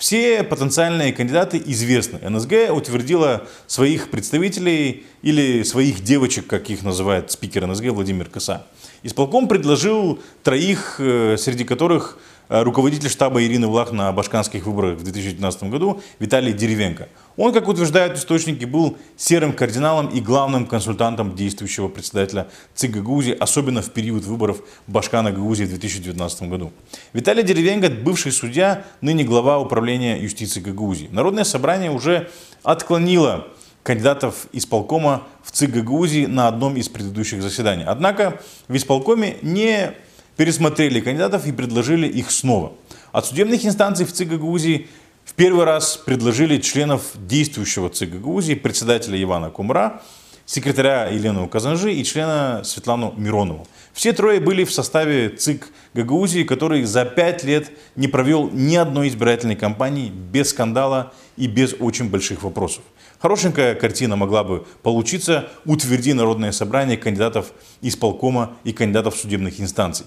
Все 0.00 0.42
потенциальные 0.44 1.12
кандидаты 1.12 1.62
известны. 1.66 2.26
НСГ 2.26 2.72
утвердила 2.74 3.46
своих 3.66 4.10
представителей 4.10 5.04
или 5.20 5.62
своих 5.62 6.02
девочек, 6.02 6.46
как 6.46 6.70
их 6.70 6.82
называет 6.82 7.30
спикер 7.30 7.66
НСГ 7.66 7.88
Владимир 7.90 8.30
Коса. 8.30 8.66
Исполком 9.02 9.46
предложил 9.46 10.18
троих, 10.42 10.96
э, 11.00 11.36
среди 11.36 11.64
которых 11.64 12.16
руководитель 12.50 13.08
штаба 13.08 13.42
Ирины 13.42 13.68
Влах 13.68 13.92
на 13.92 14.10
башканских 14.12 14.66
выборах 14.66 14.98
в 14.98 15.04
2019 15.04 15.62
году 15.64 16.02
Виталий 16.18 16.52
Деревенко. 16.52 17.08
Он, 17.36 17.52
как 17.52 17.68
утверждают 17.68 18.18
источники, 18.18 18.64
был 18.64 18.98
серым 19.16 19.52
кардиналом 19.52 20.08
и 20.08 20.20
главным 20.20 20.66
консультантом 20.66 21.36
действующего 21.36 21.88
председателя 21.88 22.48
ЦИК 22.74 22.90
Гагаузии, 22.96 23.36
особенно 23.38 23.82
в 23.82 23.90
период 23.92 24.24
выборов 24.24 24.62
Башкана 24.88 25.30
Гагаузии 25.30 25.64
в 25.64 25.68
2019 25.68 26.42
году. 26.42 26.72
Виталий 27.12 27.44
Деревенко, 27.44 27.88
бывший 27.88 28.32
судья, 28.32 28.84
ныне 29.00 29.22
глава 29.22 29.60
управления 29.60 30.20
юстиции 30.20 30.60
Гагаузии. 30.60 31.08
Народное 31.12 31.44
собрание 31.44 31.92
уже 31.92 32.30
отклонило 32.64 33.46
кандидатов 33.84 34.48
исполкома 34.52 35.22
в 35.44 35.52
ЦИК 35.52 35.70
Гагаузии 35.70 36.26
на 36.26 36.48
одном 36.48 36.76
из 36.76 36.88
предыдущих 36.88 37.42
заседаний. 37.42 37.84
Однако 37.84 38.40
в 38.66 38.74
исполкоме 38.76 39.36
не 39.40 39.92
пересмотрели 40.40 41.00
кандидатов 41.00 41.46
и 41.46 41.52
предложили 41.52 42.06
их 42.06 42.30
снова. 42.30 42.72
От 43.12 43.26
судебных 43.26 43.62
инстанций 43.66 44.06
в 44.06 44.12
ЦИК 44.14 44.30
Гагаузии 44.30 44.88
в 45.26 45.34
первый 45.34 45.66
раз 45.66 45.98
предложили 45.98 46.56
членов 46.56 47.02
действующего 47.14 47.90
ЦИК 47.90 48.12
Гагаузии, 48.12 48.54
председателя 48.54 49.22
Ивана 49.22 49.50
Кумра, 49.50 50.00
секретаря 50.46 51.08
Елену 51.08 51.46
Казанжи 51.46 51.92
и 51.92 52.02
члена 52.04 52.62
Светлану 52.64 53.12
Миронову. 53.18 53.66
Все 53.92 54.14
трое 54.14 54.40
были 54.40 54.64
в 54.64 54.72
составе 54.72 55.28
ЦИК 55.28 55.68
Гагаузии, 55.92 56.44
который 56.44 56.84
за 56.84 57.04
пять 57.04 57.44
лет 57.44 57.70
не 57.94 58.08
провел 58.08 58.48
ни 58.50 58.76
одной 58.76 59.08
избирательной 59.08 59.56
кампании 59.56 60.08
без 60.08 60.48
скандала 60.48 61.12
и 61.36 61.48
без 61.48 61.74
очень 61.78 62.08
больших 62.08 62.44
вопросов. 62.44 62.82
Хорошенькая 63.18 63.74
картина 63.74 64.16
могла 64.16 64.42
бы 64.42 64.64
получиться, 64.82 65.50
утверди 65.66 66.14
Народное 66.14 66.52
собрание 66.52 66.96
кандидатов 66.96 67.52
из 67.82 67.94
полкома 67.94 68.56
и 68.64 68.72
кандидатов 68.72 69.16
судебных 69.16 69.60
инстанций, 69.60 70.06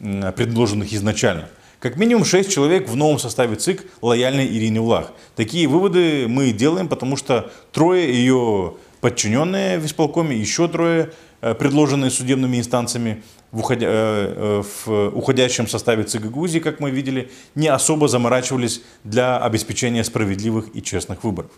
предложенных 0.00 0.92
изначально. 0.92 1.48
Как 1.80 1.96
минимум 1.96 2.26
6 2.26 2.50
человек 2.50 2.88
в 2.88 2.96
новом 2.96 3.18
составе 3.18 3.56
ЦИК 3.56 3.86
лояльны 4.02 4.42
Ирине 4.42 4.80
Влах. 4.80 5.12
Такие 5.34 5.66
выводы 5.66 6.26
мы 6.28 6.52
делаем, 6.52 6.88
потому 6.88 7.16
что 7.16 7.50
трое 7.72 8.12
ее 8.12 8.74
подчиненные 9.00 9.78
в 9.78 9.86
исполкоме, 9.86 10.36
еще 10.36 10.68
трое, 10.68 11.10
э, 11.40 11.54
предложенные 11.54 12.10
судебными 12.10 12.58
инстанциями 12.58 13.22
в, 13.50 13.60
уходя, 13.60 13.86
э, 13.88 14.62
э, 14.62 14.62
в 14.84 15.08
уходящем 15.16 15.66
составе 15.66 16.04
ЦИК 16.04 16.30
Грузии, 16.30 16.58
как 16.58 16.80
мы 16.80 16.90
видели, 16.90 17.30
не 17.54 17.68
особо 17.68 18.08
заморачивались 18.08 18.82
для 19.04 19.38
обеспечения 19.38 20.04
справедливых 20.04 20.68
и 20.74 20.82
честных 20.82 21.24
выборов. 21.24 21.50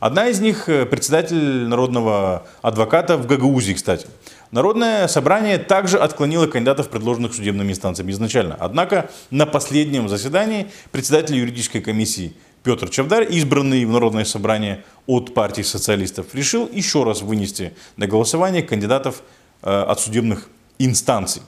Одна 0.00 0.28
из 0.28 0.40
них 0.40 0.64
председатель 0.64 1.66
народного 1.66 2.46
адвоката 2.62 3.16
в 3.16 3.26
Гагаузии, 3.26 3.74
кстати. 3.74 4.06
Народное 4.50 5.08
собрание 5.08 5.58
также 5.58 5.98
отклонило 5.98 6.46
кандидатов, 6.46 6.88
предложенных 6.88 7.34
судебными 7.34 7.72
инстанциями 7.72 8.12
изначально. 8.12 8.56
Однако 8.58 9.10
на 9.30 9.44
последнем 9.44 10.08
заседании 10.08 10.70
председатель 10.90 11.36
юридической 11.36 11.80
комиссии 11.80 12.32
Петр 12.62 12.88
Чавдарь, 12.88 13.26
избранный 13.30 13.84
в 13.84 13.90
Народное 13.90 14.24
собрание 14.24 14.84
от 15.06 15.34
партии 15.34 15.62
социалистов, 15.62 16.34
решил 16.34 16.68
еще 16.72 17.04
раз 17.04 17.22
вынести 17.22 17.74
на 17.96 18.06
голосование 18.06 18.62
кандидатов 18.62 19.22
э, 19.62 19.70
от 19.70 20.00
судебных 20.00 20.48
инстанций. 20.78 21.42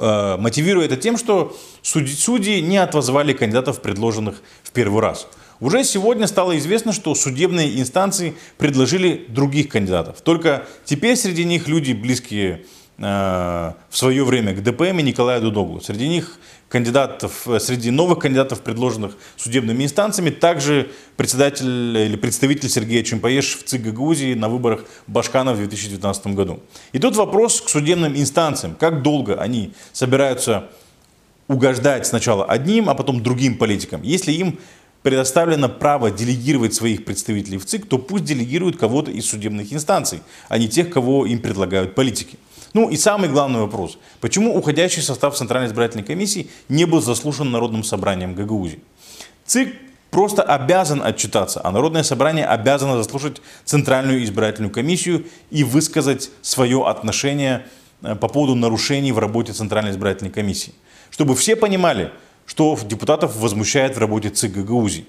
Э, 0.00 0.38
мотивируя 0.38 0.86
это 0.86 0.96
тем, 0.96 1.18
что 1.18 1.54
судьи, 1.82 2.14
судьи 2.14 2.62
не 2.62 2.78
отозвали 2.78 3.34
кандидатов, 3.34 3.82
предложенных 3.82 4.42
в 4.62 4.72
первый 4.72 5.02
раз. 5.02 5.28
Уже 5.60 5.84
сегодня 5.84 6.26
стало 6.26 6.56
известно, 6.56 6.92
что 6.94 7.14
судебные 7.14 7.78
инстанции 7.78 8.34
предложили 8.56 9.26
других 9.28 9.68
кандидатов. 9.68 10.22
Только 10.22 10.66
теперь 10.86 11.16
среди 11.16 11.44
них 11.44 11.68
люди, 11.68 11.92
близкие 11.92 12.64
э, 12.96 13.02
в 13.02 13.96
свое 13.96 14.24
время 14.24 14.54
к 14.54 14.62
ДПМ 14.62 15.00
и 15.00 15.02
Николаю 15.02 15.42
Дудоглу. 15.42 15.82
Среди 15.82 16.08
них 16.08 16.38
кандидатов, 16.70 17.48
э, 17.48 17.58
среди 17.58 17.90
новых 17.90 18.20
кандидатов, 18.20 18.62
предложенных 18.62 19.16
судебными 19.36 19.84
инстанциями, 19.84 20.30
также 20.30 20.90
председатель 21.16 21.98
или 21.98 22.16
представитель 22.16 22.70
Сергея 22.70 23.02
Чемпаеш 23.02 23.58
в 23.58 23.64
ЦИК 23.64 23.82
Гагаузии 23.82 24.34
на 24.34 24.48
выборах 24.48 24.84
Башкана 25.08 25.52
в 25.52 25.58
2019 25.58 26.34
году. 26.34 26.60
И 26.92 26.98
тут 26.98 27.16
вопрос 27.16 27.60
к 27.60 27.68
судебным 27.68 28.16
инстанциям. 28.16 28.76
Как 28.76 29.02
долго 29.02 29.34
они 29.34 29.72
собираются 29.92 30.70
угождать 31.48 32.06
сначала 32.06 32.44
одним, 32.44 32.88
а 32.88 32.94
потом 32.94 33.20
другим 33.20 33.58
политикам? 33.58 34.02
Если 34.02 34.30
им 34.32 34.58
предоставлено 35.02 35.68
право 35.68 36.10
делегировать 36.10 36.74
своих 36.74 37.04
представителей 37.04 37.58
в 37.58 37.66
ЦИК, 37.66 37.86
то 37.86 37.98
пусть 37.98 38.24
делегируют 38.24 38.76
кого-то 38.76 39.10
из 39.10 39.26
судебных 39.26 39.72
инстанций, 39.72 40.20
а 40.48 40.58
не 40.58 40.68
тех, 40.68 40.90
кого 40.90 41.26
им 41.26 41.40
предлагают 41.40 41.96
политики. 41.96 42.38
Ну 42.72 42.88
и 42.88 42.96
самый 42.96 43.28
главный 43.28 43.60
вопрос. 43.60 43.98
Почему 44.20 44.56
уходящий 44.56 45.02
состав 45.02 45.36
Центральной 45.36 45.68
избирательной 45.68 46.04
комиссии 46.04 46.48
не 46.68 46.84
был 46.84 47.00
заслушан 47.00 47.50
Народным 47.50 47.82
собранием 47.82 48.34
Гагаузии? 48.34 48.80
ЦИК 49.44 49.74
просто 50.10 50.42
обязан 50.42 51.02
отчитаться, 51.02 51.60
а 51.64 51.72
Народное 51.72 52.04
собрание 52.04 52.46
обязано 52.46 52.96
заслушать 52.96 53.42
Центральную 53.64 54.22
избирательную 54.22 54.72
комиссию 54.72 55.26
и 55.50 55.64
высказать 55.64 56.30
свое 56.42 56.86
отношение 56.86 57.66
э, 58.02 58.14
по 58.14 58.28
поводу 58.28 58.54
нарушений 58.54 59.10
в 59.10 59.18
работе 59.18 59.52
Центральной 59.52 59.90
избирательной 59.90 60.30
комиссии. 60.30 60.72
Чтобы 61.10 61.34
все 61.34 61.56
понимали, 61.56 62.12
что 62.46 62.78
депутатов 62.84 63.36
возмущает 63.36 63.96
в 63.96 63.98
работе 63.98 64.30
ЦИК 64.30 64.52
Гагаузии 64.52 65.06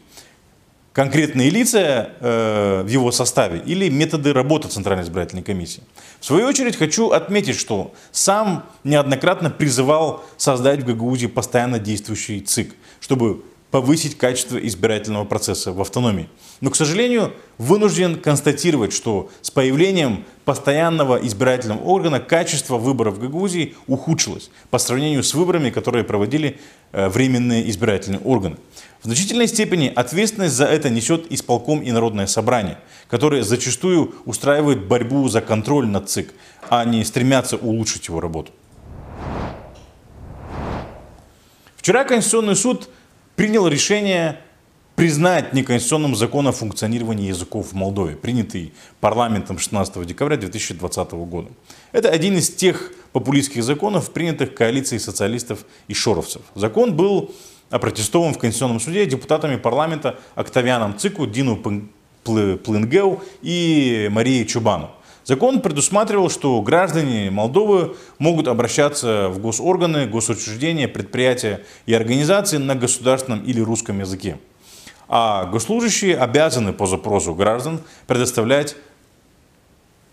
конкретные 0.93 1.49
лица 1.49 2.09
э, 2.19 2.83
в 2.83 2.87
его 2.87 3.11
составе 3.11 3.61
или 3.65 3.89
методы 3.89 4.33
работы 4.33 4.67
Центральной 4.67 5.03
избирательной 5.03 5.43
комиссии. 5.43 5.83
В 6.19 6.25
свою 6.25 6.47
очередь 6.47 6.75
хочу 6.75 7.11
отметить, 7.11 7.55
что 7.55 7.93
сам 8.11 8.65
неоднократно 8.83 9.49
призывал 9.49 10.23
создать 10.37 10.81
в 10.81 10.85
Гагаузии 10.85 11.27
постоянно 11.27 11.79
действующий 11.79 12.41
ЦИК, 12.41 12.75
чтобы 12.99 13.43
повысить 13.71 14.17
качество 14.17 14.57
избирательного 14.57 15.23
процесса 15.23 15.71
в 15.71 15.79
автономии. 15.79 16.29
Но, 16.59 16.69
к 16.69 16.75
сожалению, 16.75 17.33
вынужден 17.57 18.19
констатировать, 18.19 18.91
что 18.93 19.29
с 19.41 19.49
появлением 19.49 20.25
постоянного 20.43 21.15
избирательного 21.25 21.81
органа 21.81 22.19
качество 22.19 22.77
выборов 22.77 23.15
в 23.15 23.19
Гагаузии 23.19 23.75
ухудшилось 23.87 24.51
по 24.69 24.77
сравнению 24.77 25.23
с 25.23 25.33
выборами, 25.33 25.69
которые 25.69 26.03
проводили 26.03 26.59
э, 26.91 27.07
временные 27.07 27.69
избирательные 27.69 28.19
органы. 28.19 28.57
В 29.01 29.05
значительной 29.05 29.47
степени 29.47 29.91
ответственность 29.93 30.53
за 30.53 30.65
это 30.65 30.91
несет 30.91 31.31
исполком 31.31 31.81
и 31.81 31.91
Народное 31.91 32.27
собрание, 32.27 32.77
которые 33.07 33.43
зачастую 33.43 34.13
устраивают 34.25 34.85
борьбу 34.85 35.27
за 35.27 35.41
контроль 35.41 35.87
над 35.87 36.07
ЦИК, 36.07 36.31
а 36.69 36.85
не 36.85 37.03
стремятся 37.03 37.57
улучшить 37.57 38.09
его 38.09 38.19
работу. 38.19 38.51
Вчера 41.77 42.03
Конституционный 42.03 42.55
суд 42.55 42.89
принял 43.35 43.67
решение 43.67 44.39
признать 44.95 45.51
неконституционным 45.51 46.15
закон 46.15 46.47
о 46.47 46.51
функционировании 46.51 47.29
языков 47.29 47.69
в 47.71 47.73
Молдове, 47.73 48.15
принятый 48.15 48.71
парламентом 48.99 49.57
16 49.57 50.05
декабря 50.05 50.37
2020 50.37 51.11
года. 51.13 51.49
Это 51.91 52.09
один 52.09 52.37
из 52.37 52.53
тех 52.53 52.93
популистских 53.13 53.63
законов, 53.63 54.11
принятых 54.11 54.53
коалицией 54.53 54.99
социалистов 54.99 55.65
и 55.87 55.95
шоровцев. 55.95 56.43
Закон 56.53 56.95
был 56.95 57.33
опротестован 57.71 58.33
в 58.33 58.37
Конституционном 58.37 58.79
суде 58.79 59.05
депутатами 59.07 59.55
парламента 59.55 60.19
Октавианом 60.35 60.97
Цику, 60.97 61.25
Дину 61.25 61.57
Плынгеу 62.23 63.23
и 63.41 64.09
Марией 64.11 64.45
Чубану. 64.45 64.91
Закон 65.23 65.61
предусматривал, 65.61 66.29
что 66.29 66.61
граждане 66.61 67.31
Молдовы 67.31 67.95
могут 68.19 68.47
обращаться 68.47 69.29
в 69.29 69.39
госорганы, 69.39 70.07
госучреждения, 70.07 70.87
предприятия 70.87 71.61
и 71.85 71.93
организации 71.93 72.57
на 72.57 72.75
государственном 72.75 73.43
или 73.43 73.61
русском 73.61 73.99
языке. 73.99 74.37
А 75.07 75.45
госслужащие 75.45 76.17
обязаны 76.17 76.73
по 76.73 76.87
запросу 76.87 77.35
граждан 77.35 77.81
предоставлять 78.07 78.75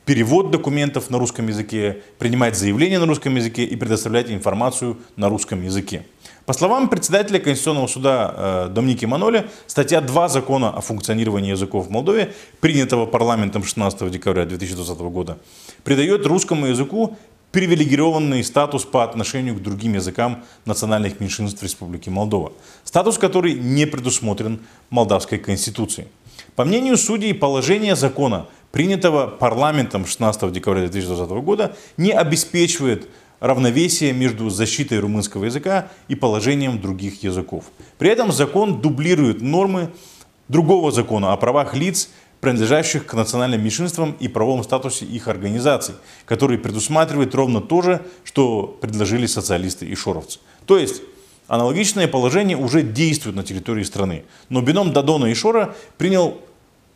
перевод 0.04 0.50
документов 0.50 1.10
на 1.10 1.18
русском 1.18 1.48
языке, 1.48 2.02
принимать 2.18 2.56
заявления 2.56 2.98
на 2.98 3.06
русском 3.06 3.34
языке 3.34 3.64
и 3.64 3.76
предоставлять 3.76 4.30
информацию 4.30 4.98
на 5.16 5.28
русском 5.28 5.62
языке. 5.62 6.04
По 6.48 6.54
словам 6.54 6.88
председателя 6.88 7.38
Конституционного 7.40 7.88
суда 7.88 8.34
э, 8.34 8.68
Домники 8.70 9.04
Маноли, 9.04 9.50
статья 9.66 10.00
2 10.00 10.28
закона 10.30 10.70
о 10.70 10.80
функционировании 10.80 11.50
языков 11.50 11.88
в 11.88 11.90
Молдове, 11.90 12.32
принятого 12.60 13.04
парламентом 13.04 13.62
16 13.64 14.10
декабря 14.10 14.46
2020 14.46 14.98
года, 14.98 15.36
придает 15.84 16.24
русскому 16.24 16.64
языку 16.64 17.18
привилегированный 17.52 18.42
статус 18.42 18.86
по 18.86 19.04
отношению 19.04 19.56
к 19.56 19.62
другим 19.62 19.92
языкам 19.92 20.42
национальных 20.64 21.20
меньшинств 21.20 21.62
Республики 21.62 22.08
Молдова. 22.08 22.54
Статус, 22.82 23.18
который 23.18 23.52
не 23.52 23.86
предусмотрен 23.86 24.60
Молдавской 24.88 25.36
Конституцией. 25.36 26.08
По 26.56 26.64
мнению 26.64 26.96
судей, 26.96 27.34
положение 27.34 27.94
закона, 27.94 28.46
принятого 28.72 29.26
парламентом 29.26 30.06
16 30.06 30.50
декабря 30.50 30.80
2020 30.88 31.30
года, 31.44 31.76
не 31.98 32.12
обеспечивает 32.12 33.06
равновесие 33.40 34.12
между 34.12 34.50
защитой 34.50 34.98
румынского 34.98 35.44
языка 35.44 35.88
и 36.08 36.14
положением 36.14 36.80
других 36.80 37.22
языков. 37.22 37.64
При 37.98 38.10
этом 38.10 38.32
закон 38.32 38.80
дублирует 38.80 39.40
нормы 39.40 39.90
другого 40.48 40.90
закона 40.90 41.32
о 41.32 41.36
правах 41.36 41.74
лиц, 41.74 42.10
принадлежащих 42.40 43.06
к 43.06 43.14
национальным 43.14 43.62
меньшинствам 43.62 44.16
и 44.20 44.28
правовом 44.28 44.62
статусе 44.62 45.04
их 45.04 45.28
организаций, 45.28 45.94
который 46.24 46.58
предусматривает 46.58 47.34
ровно 47.34 47.60
то 47.60 47.82
же, 47.82 48.02
что 48.24 48.78
предложили 48.80 49.26
социалисты 49.26 49.86
и 49.86 49.94
шоровцы. 49.94 50.38
То 50.66 50.78
есть 50.78 51.02
аналогичное 51.48 52.06
положение 52.06 52.56
уже 52.56 52.82
действует 52.82 53.34
на 53.34 53.42
территории 53.42 53.82
страны. 53.82 54.24
Но 54.48 54.60
бином 54.60 54.92
Дадона 54.92 55.26
и 55.26 55.34
Шора 55.34 55.74
принял 55.96 56.38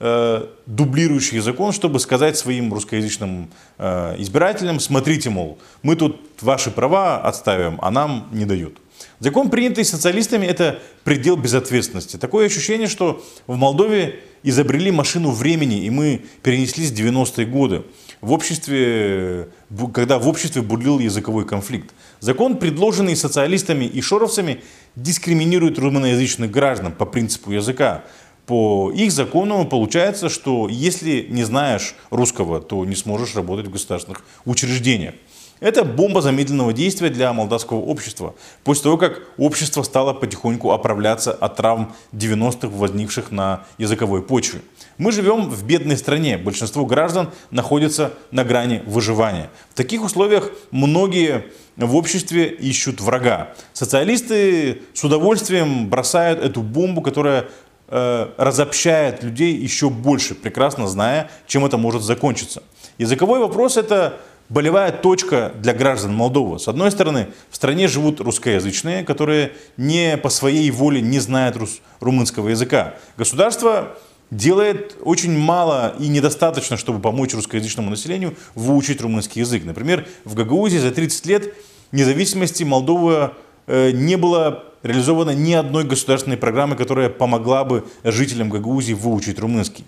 э, 0.03 0.47
дублирующий 0.67 1.39
закон, 1.39 1.73
чтобы 1.73 2.01
сказать 2.01 2.37
своим 2.37 2.73
русскоязычным 2.75 3.49
э, 3.79 4.17
избирателям, 4.19 4.81
смотрите, 4.81 5.31
мол, 5.31 5.59
мы 5.83 5.95
тут 5.95 6.21
ваши 6.41 6.71
права 6.71 7.23
отставим, 7.23 7.79
а 7.81 7.91
нам 7.91 8.29
не 8.33 8.45
дают. 8.45 8.79
Закон, 9.21 9.51
принятый 9.51 9.85
социалистами, 9.85 10.47
это 10.47 10.81
предел 11.05 11.37
безответственности. 11.37 12.17
Такое 12.17 12.47
ощущение, 12.47 12.89
что 12.89 13.25
в 13.47 13.57
Молдове 13.57 14.21
изобрели 14.43 14.91
машину 14.91 15.31
времени, 15.31 15.85
и 15.85 15.91
мы 15.91 16.25
перенеслись 16.43 16.91
в 16.91 16.95
90-е 16.95 17.47
годы, 17.47 17.83
в 18.21 18.33
обществе, 18.33 19.49
когда 19.95 20.19
в 20.19 20.29
обществе 20.29 20.63
бурлил 20.63 20.99
языковой 20.99 21.47
конфликт. 21.47 21.95
Закон, 22.21 22.57
предложенный 22.57 23.17
социалистами 23.17 23.85
и 23.85 24.01
шоровцами, 24.01 24.63
дискриминирует 24.97 25.79
румыноязычных 25.79 26.51
граждан 26.51 26.93
по 26.93 27.07
принципу 27.07 27.53
языка, 27.53 28.05
по 28.53 28.93
их 28.95 29.13
закону 29.13 29.65
получается, 29.65 30.29
что 30.29 30.69
если 30.69 31.27
не 31.31 31.43
знаешь 31.43 31.95
русского, 32.11 32.61
то 32.61 32.85
не 32.85 32.95
сможешь 32.95 33.35
работать 33.35 33.69
в 33.69 33.71
государственных 33.71 34.23
учреждениях. 34.45 35.15
Это 35.61 35.85
бомба 35.85 36.21
замедленного 36.21 36.75
действия 36.75 37.09
для 37.09 37.33
молдавского 37.33 37.79
общества. 37.79 38.35
После 38.63 38.83
того, 38.83 38.99
как 38.99 39.23
общество 39.39 39.83
стало 39.85 40.13
потихоньку 40.13 40.71
оправляться 40.71 41.33
от 41.33 41.57
травм 41.57 41.95
90-х, 42.13 42.69
возникших 42.69 43.31
на 43.31 43.65
языковой 43.79 44.21
почве. 44.21 44.61
Мы 44.99 45.13
живем 45.13 45.49
в 45.49 45.65
бедной 45.65 45.97
стране. 45.97 46.37
Большинство 46.37 46.85
граждан 46.85 47.31
находятся 47.51 48.13
на 48.33 48.45
грани 48.45 48.83
выживания. 48.85 49.49
В 49.71 49.75
таких 49.75 50.05
условиях 50.05 50.51
многие 50.73 51.47
в 51.79 51.97
обществе 51.97 52.49
ищут 52.49 53.01
врага. 53.01 53.55
Социалисты 53.73 54.83
с 54.93 55.03
удовольствием 55.03 55.89
бросают 55.89 56.39
эту 56.45 56.61
бомбу, 56.61 57.01
которая 57.01 57.47
э, 57.93 58.29
разобщает 58.39 59.23
людей 59.23 59.55
еще 59.55 59.91
больше, 59.91 60.35
прекрасно 60.35 60.89
зная, 60.89 61.31
чем 61.47 61.67
это 61.67 61.77
может 61.77 62.03
закончиться. 62.03 62.63
Языковой 62.97 63.39
вопрос 63.39 63.77
это 63.77 64.19
болевая 64.49 64.93
точка 64.93 65.53
для 65.61 65.75
граждан 65.75 66.15
Молдовы. 66.15 66.59
С 66.59 66.69
одной 66.69 66.91
стороны, 66.91 67.29
в 67.51 67.57
стране 67.57 67.89
живут 67.89 68.21
русскоязычные, 68.21 69.05
которые 69.05 69.53
не 69.77 70.17
по 70.17 70.31
своей 70.31 70.71
воле 70.71 71.01
не 71.01 71.21
знают 71.21 71.57
рус, 71.57 71.81
румынского 72.01 72.49
языка. 72.49 72.95
Государство 73.19 73.97
делает 74.31 74.97
очень 75.03 75.39
мало 75.39 75.95
и 75.99 76.09
недостаточно, 76.09 76.79
чтобы 76.79 77.01
помочь 77.01 77.35
русскоязычному 77.35 77.91
населению 77.91 78.35
выучить 78.55 79.03
румынский 79.03 79.41
язык. 79.41 79.65
Например, 79.65 80.07
в 80.25 80.35
Гагаузии 80.35 80.79
за 80.79 80.91
30 80.93 81.27
лет 81.27 81.55
независимости 81.93 82.63
Молдовы 82.63 83.33
э, 83.67 83.91
не 83.91 84.17
было 84.17 84.72
реализовано 84.83 85.31
ни 85.31 85.53
одной 85.53 85.85
государственной 85.85 86.37
программы, 86.37 86.77
которая 86.77 87.09
помогла 87.09 87.65
бы 87.65 87.85
жителям 88.05 88.51
Гагаузии 88.51 88.93
выучить 88.95 89.39
румынский. 89.39 89.85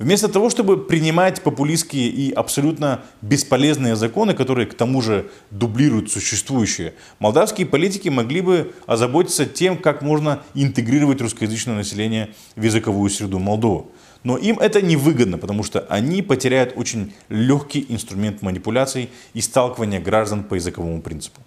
Вместо 0.00 0.28
того, 0.28 0.48
чтобы 0.48 0.82
принимать 0.82 1.42
популистские 1.42 2.08
и 2.08 2.32
абсолютно 2.32 3.02
бесполезные 3.20 3.96
законы, 3.96 4.32
которые 4.32 4.66
к 4.66 4.72
тому 4.72 5.02
же 5.02 5.28
дублируют 5.50 6.10
существующие, 6.10 6.94
молдавские 7.18 7.66
политики 7.66 8.08
могли 8.08 8.40
бы 8.40 8.72
озаботиться 8.86 9.44
тем, 9.44 9.76
как 9.76 10.00
можно 10.00 10.42
интегрировать 10.54 11.20
русскоязычное 11.20 11.74
население 11.74 12.30
в 12.56 12.62
языковую 12.62 13.10
среду 13.10 13.38
Молдовы. 13.38 13.88
Но 14.22 14.38
им 14.38 14.58
это 14.58 14.80
невыгодно, 14.80 15.36
потому 15.36 15.62
что 15.62 15.80
они 15.90 16.22
потеряют 16.22 16.72
очень 16.76 17.12
легкий 17.28 17.84
инструмент 17.90 18.40
манипуляций 18.40 19.10
и 19.34 19.42
сталкивания 19.42 20.00
граждан 20.00 20.44
по 20.44 20.54
языковому 20.54 21.02
принципу. 21.02 21.42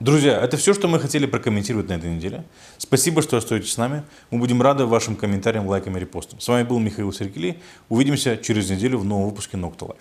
Друзья, 0.00 0.40
это 0.40 0.56
все, 0.56 0.72
что 0.72 0.88
мы 0.88 0.98
хотели 0.98 1.26
прокомментировать 1.26 1.90
на 1.90 1.92
этой 1.92 2.10
неделе. 2.10 2.44
Спасибо, 2.78 3.20
что 3.20 3.36
остаетесь 3.36 3.74
с 3.74 3.76
нами. 3.76 4.02
Мы 4.30 4.38
будем 4.38 4.62
рады 4.62 4.86
вашим 4.86 5.14
комментариям, 5.14 5.66
лайкам 5.66 5.94
и 5.98 6.00
репостам. 6.00 6.40
С 6.40 6.48
вами 6.48 6.62
был 6.62 6.78
Михаил 6.78 7.12
Серкели. 7.12 7.60
Увидимся 7.90 8.38
через 8.38 8.70
неделю 8.70 8.96
в 8.96 9.04
новом 9.04 9.28
выпуске 9.28 9.58
Nocta 9.58 9.80
Life. 9.80 9.98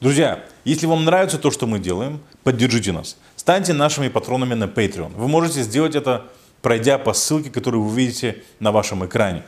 Друзья, 0.00 0.44
если 0.64 0.86
вам 0.86 1.04
нравится 1.04 1.36
то, 1.36 1.50
что 1.50 1.66
мы 1.66 1.80
делаем, 1.80 2.20
поддержите 2.44 2.92
нас. 2.92 3.16
Станьте 3.34 3.72
нашими 3.72 4.06
патронами 4.06 4.54
на 4.54 4.64
Patreon. 4.64 5.16
Вы 5.16 5.26
можете 5.26 5.62
сделать 5.62 5.96
это, 5.96 6.26
пройдя 6.60 6.96
по 6.96 7.12
ссылке, 7.12 7.50
которую 7.50 7.82
вы 7.82 7.96
видите 8.02 8.44
на 8.60 8.70
вашем 8.70 9.04
экране. 9.04 9.42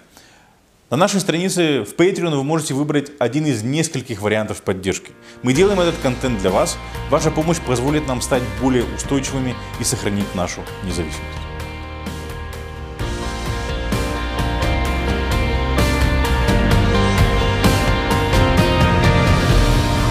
На 0.90 0.98
нашей 0.98 1.20
странице 1.20 1.82
в 1.82 1.94
Patreon 1.94 2.36
вы 2.36 2.44
можете 2.44 2.74
выбрать 2.74 3.10
один 3.18 3.46
из 3.46 3.62
нескольких 3.62 4.20
вариантов 4.20 4.62
поддержки. 4.62 5.12
Мы 5.42 5.54
делаем 5.54 5.80
этот 5.80 5.96
контент 6.02 6.38
для 6.40 6.50
вас. 6.50 6.76
Ваша 7.08 7.30
помощь 7.30 7.58
позволит 7.58 8.06
нам 8.06 8.20
стать 8.20 8.42
более 8.60 8.84
устойчивыми 8.94 9.54
и 9.80 9.84
сохранить 9.84 10.34
нашу 10.34 10.60
независимость. 10.84 11.43